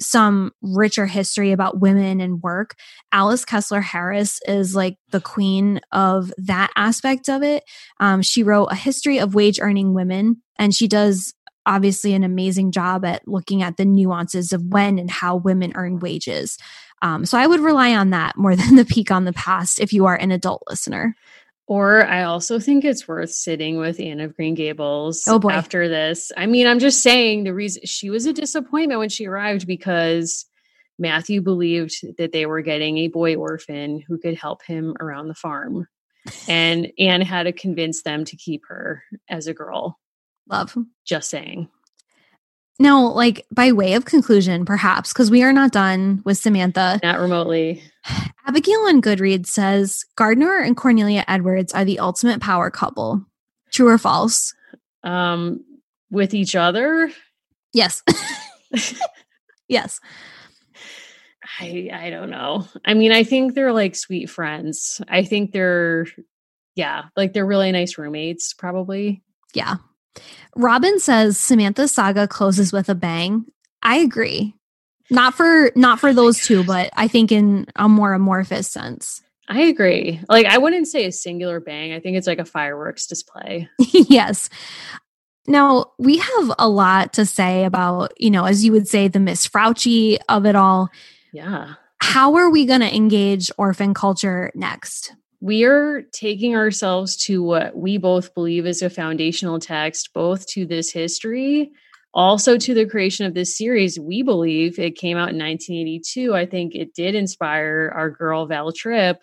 [0.00, 2.76] some richer history about women and work.
[3.12, 7.64] Alice Kessler Harris is like the queen of that aspect of it.
[8.00, 11.34] Um, she wrote a history of wage earning women, and she does
[11.66, 15.98] obviously an amazing job at looking at the nuances of when and how women earn
[15.98, 16.58] wages.
[17.02, 19.92] Um, so I would rely on that more than the peek on the past if
[19.92, 21.14] you are an adult listener.
[21.68, 25.50] Or I also think it's worth sitting with Anne of Green Gables oh boy.
[25.50, 26.32] after this.
[26.34, 30.46] I mean, I'm just saying the reason she was a disappointment when she arrived because
[30.98, 35.34] Matthew believed that they were getting a boy orphan who could help him around the
[35.34, 35.86] farm.
[36.48, 39.98] And Anne had to convince them to keep her as a girl.
[40.48, 40.74] Love.
[41.04, 41.68] Just saying.
[42.78, 47.00] Now, like by way of conclusion, perhaps, because we are not done with Samantha.
[47.02, 47.82] Not remotely.
[48.46, 53.24] Abigail on Goodreads says Gardner and Cornelia Edwards are the ultimate power couple.
[53.72, 54.54] True or false?
[55.04, 55.64] Um,
[56.10, 57.10] with each other?
[57.72, 58.02] Yes.
[59.68, 60.00] yes.
[61.60, 62.66] I I don't know.
[62.84, 65.00] I mean, I think they're like sweet friends.
[65.08, 66.06] I think they're
[66.74, 69.22] yeah, like they're really nice roommates, probably.
[69.54, 69.76] Yeah.
[70.56, 73.44] Robin says Samantha's saga closes with a bang.
[73.82, 74.54] I agree.
[75.10, 79.22] Not for not for those two, but I think in a more amorphous sense.
[79.48, 80.20] I agree.
[80.28, 81.92] Like I wouldn't say a singular bang.
[81.92, 83.68] I think it's like a fireworks display.
[83.78, 84.50] yes.
[85.46, 89.18] Now, we have a lot to say about, you know, as you would say, the
[89.18, 90.90] Miss Frouchy of it all.
[91.32, 91.74] Yeah.
[92.02, 95.14] How are we going to engage orphan culture next?
[95.40, 100.66] We are taking ourselves to what we both believe is a foundational text, both to
[100.66, 101.72] this history
[102.14, 106.46] also to the creation of this series we believe it came out in 1982 i
[106.46, 109.20] think it did inspire our girl val tripp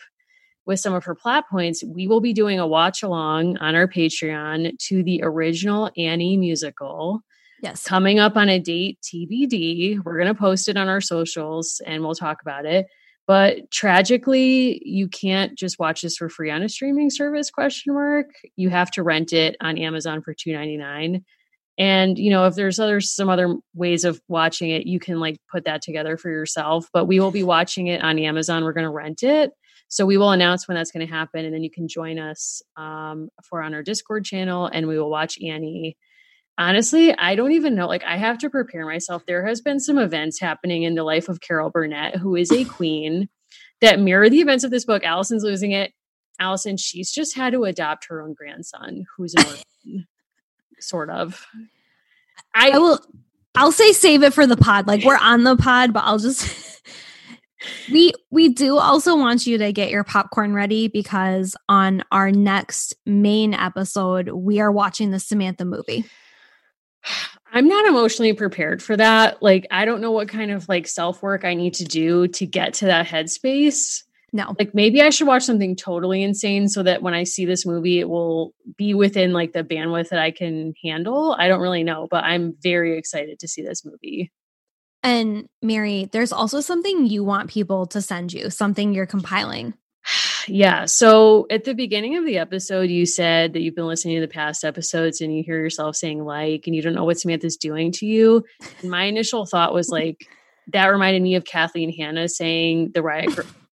[0.66, 1.84] with some of her plot points.
[1.84, 7.22] We will be doing a watch along on our patreon to the original annie musical.
[7.62, 7.84] Yes.
[7.86, 12.04] Coming up on a date tbd we're going to post it on our socials and
[12.04, 12.88] we'll talk about it.
[13.28, 18.28] But tragically you can't just watch this for free on a streaming service question mark.
[18.56, 21.24] You have to rent it on amazon for 2.99
[21.78, 25.38] and you know if there's other some other ways of watching it you can like
[25.52, 28.64] put that together for yourself but we will be watching it on amazon.
[28.64, 29.52] We're going to rent it.
[29.88, 32.62] So we will announce when that's going to happen and then you can join us
[32.76, 35.98] um, for on our discord channel and we will watch annie.
[36.58, 39.26] Honestly i don't even know like i have to prepare myself.
[39.26, 42.64] There has been some events happening in the life of carol burnett who is a
[42.64, 43.28] queen
[43.82, 45.04] that mirror the events of this book.
[45.04, 45.92] Allison's losing it.
[46.40, 50.08] Allison she's just had to adopt her own grandson who's an orphan
[50.88, 51.46] sort of.
[52.54, 53.00] I, I will
[53.56, 54.88] I'll say save it for the pod.
[54.88, 56.82] Like we're on the pod, but I'll just
[57.92, 62.96] we we do also want you to get your popcorn ready because on our next
[63.06, 66.06] main episode we are watching the Samantha movie.
[67.52, 69.42] I'm not emotionally prepared for that.
[69.42, 72.74] Like I don't know what kind of like self-work I need to do to get
[72.76, 74.04] to that headspace.
[74.36, 74.54] No.
[74.60, 78.02] Like maybe I should watch something totally insane so that when I see this movie,
[78.02, 81.34] it will be within like the bandwidth that I can handle.
[81.40, 84.34] I don't really know, but I'm very excited to see this movie.
[85.04, 89.74] And Mary, there's also something you want people to send you, something you're compiling.
[90.48, 90.86] Yeah.
[90.86, 94.32] So at the beginning of the episode, you said that you've been listening to the
[94.32, 97.92] past episodes and you hear yourself saying like, and you don't know what Samantha's doing
[97.94, 98.46] to you.
[98.84, 100.28] And my initial thought was like,
[100.72, 103.36] that reminded me of Kathleen Hanna saying the riot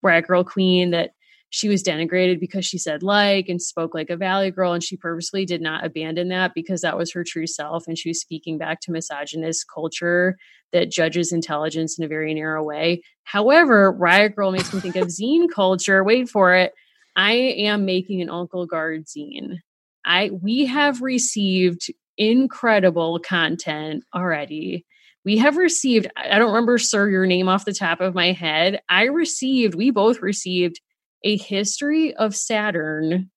[0.06, 1.10] riot grrrl queen that
[1.50, 4.96] she was denigrated because she said like and spoke like a valley girl and she
[4.96, 8.58] purposely did not abandon that because that was her true self and she was speaking
[8.58, 10.36] back to misogynist culture
[10.72, 13.00] that judges intelligence in a very narrow way.
[13.24, 16.02] However riot grrrl makes me think of zine culture.
[16.02, 16.72] Wait for it.
[17.14, 19.58] I am making an uncle Gard zine.
[20.04, 24.84] I we have received incredible content already
[25.26, 28.80] we have received i don't remember sir your name off the top of my head
[28.88, 30.80] i received we both received
[31.24, 33.28] a history of saturn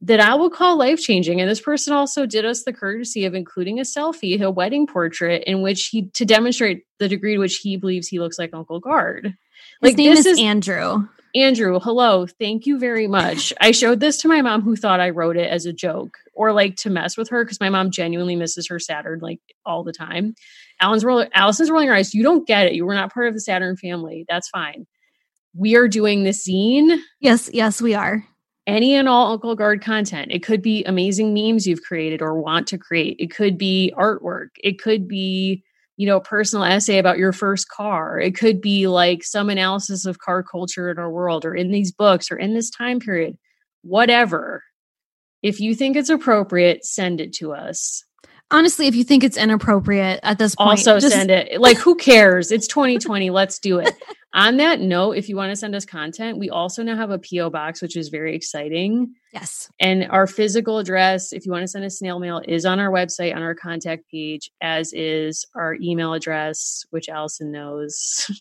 [0.00, 3.34] that i will call life changing and this person also did us the courtesy of
[3.34, 7.56] including a selfie a wedding portrait in which he to demonstrate the degree to which
[7.56, 9.34] he believes he looks like uncle Gard
[9.82, 11.08] His name is, is Andrew.
[11.34, 12.26] Andrew, hello.
[12.26, 13.52] Thank you very much.
[13.60, 16.52] I showed this to my mom who thought I wrote it as a joke or
[16.52, 19.92] like to mess with her because my mom genuinely misses her Saturn like all the
[19.92, 20.34] time.
[20.80, 22.14] Alan's rolling Allison's rolling her eyes.
[22.14, 22.74] You don't get it.
[22.74, 24.24] You were not part of the Saturn family.
[24.28, 24.86] That's fine.
[25.54, 27.00] We are doing the zine.
[27.20, 28.24] Yes, yes, we are.
[28.66, 30.32] Any and all Uncle Gard content.
[30.32, 33.16] It could be amazing memes you've created or want to create.
[33.18, 34.48] It could be artwork.
[34.62, 35.62] It could be
[35.96, 38.20] you know, personal essay about your first car.
[38.20, 41.90] It could be like some analysis of car culture in our world or in these
[41.90, 43.38] books or in this time period,
[43.82, 44.62] whatever.
[45.42, 48.04] If you think it's appropriate, send it to us.
[48.50, 51.14] Honestly, if you think it's inappropriate at this point, also just...
[51.14, 51.60] send it.
[51.60, 52.52] Like, who cares?
[52.52, 53.30] It's 2020.
[53.30, 53.94] Let's do it.
[54.34, 57.18] On that note, if you want to send us content, we also now have a
[57.18, 57.48] P.O.
[57.48, 59.14] box, which is very exciting.
[59.32, 59.70] Yes.
[59.80, 62.90] And our physical address, if you want to send a snail mail, is on our
[62.90, 68.30] website on our contact page, as is our email address, which Allison knows.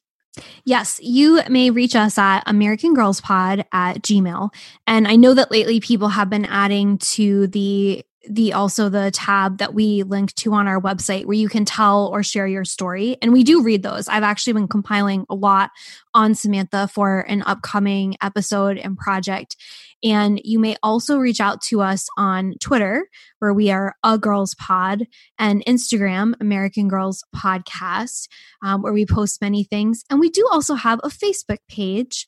[0.65, 4.53] Yes, you may reach us at American Girls Pod at Gmail.
[4.85, 9.59] And I know that lately people have been adding to the the also the tab
[9.59, 13.17] that we link to on our website where you can tell or share your story.
[13.21, 14.07] And we do read those.
[14.07, 15.71] I've actually been compiling a lot
[16.13, 19.55] on samantha for an upcoming episode and project.
[20.03, 23.07] And you may also reach out to us on twitter
[23.39, 25.07] where we are a girls pod
[25.39, 28.27] and instagram american girls podcast
[28.63, 30.03] um, where we post many things.
[30.09, 32.27] And we do also have a facebook page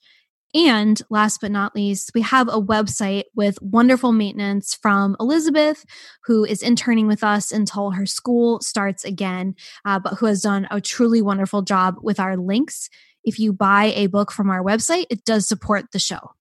[0.54, 5.86] and last but not least, we have a website with wonderful maintenance from Elizabeth,
[6.26, 10.68] who is interning with us until her school starts again, uh, but who has done
[10.72, 12.90] a truly wonderful job with our links.
[13.24, 16.32] If you buy a book from our website, it does support the show.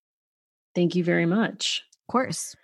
[0.74, 1.82] Thank you very much.
[2.02, 2.54] Of course.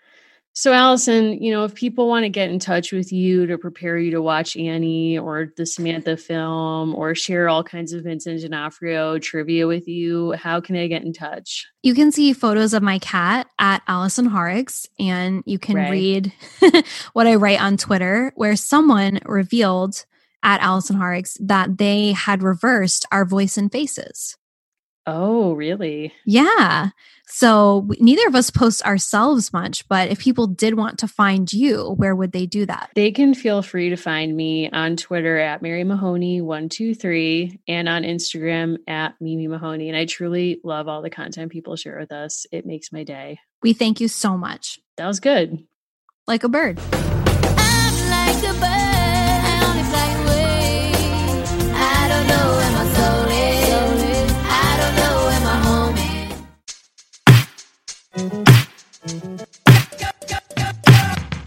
[0.54, 3.96] So, Allison, you know, if people want to get in touch with you to prepare
[3.96, 9.18] you to watch Annie or the Samantha film or share all kinds of Vincent D'Onofrio
[9.18, 11.66] trivia with you, how can they get in touch?
[11.82, 16.32] You can see photos of my cat at Allison Horrocks, and you can read
[17.14, 20.04] what I write on Twitter, where someone revealed
[20.42, 24.36] at Allison Horrocks that they had reversed our voice and faces.
[25.06, 26.12] Oh, really?
[26.24, 26.90] Yeah.
[27.26, 31.94] So neither of us post ourselves much, but if people did want to find you,
[31.96, 32.90] where would they do that?
[32.94, 38.76] They can feel free to find me on Twitter at Mary Mahoney123 and on Instagram
[38.86, 39.88] at Mimi Mahoney.
[39.88, 42.46] And I truly love all the content people share with us.
[42.52, 43.40] It makes my day.
[43.62, 44.78] We thank you so much.
[44.98, 45.66] That was good.
[46.26, 46.80] Like a bird.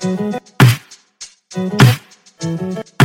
[0.05, 0.35] Thank
[3.01, 3.04] you.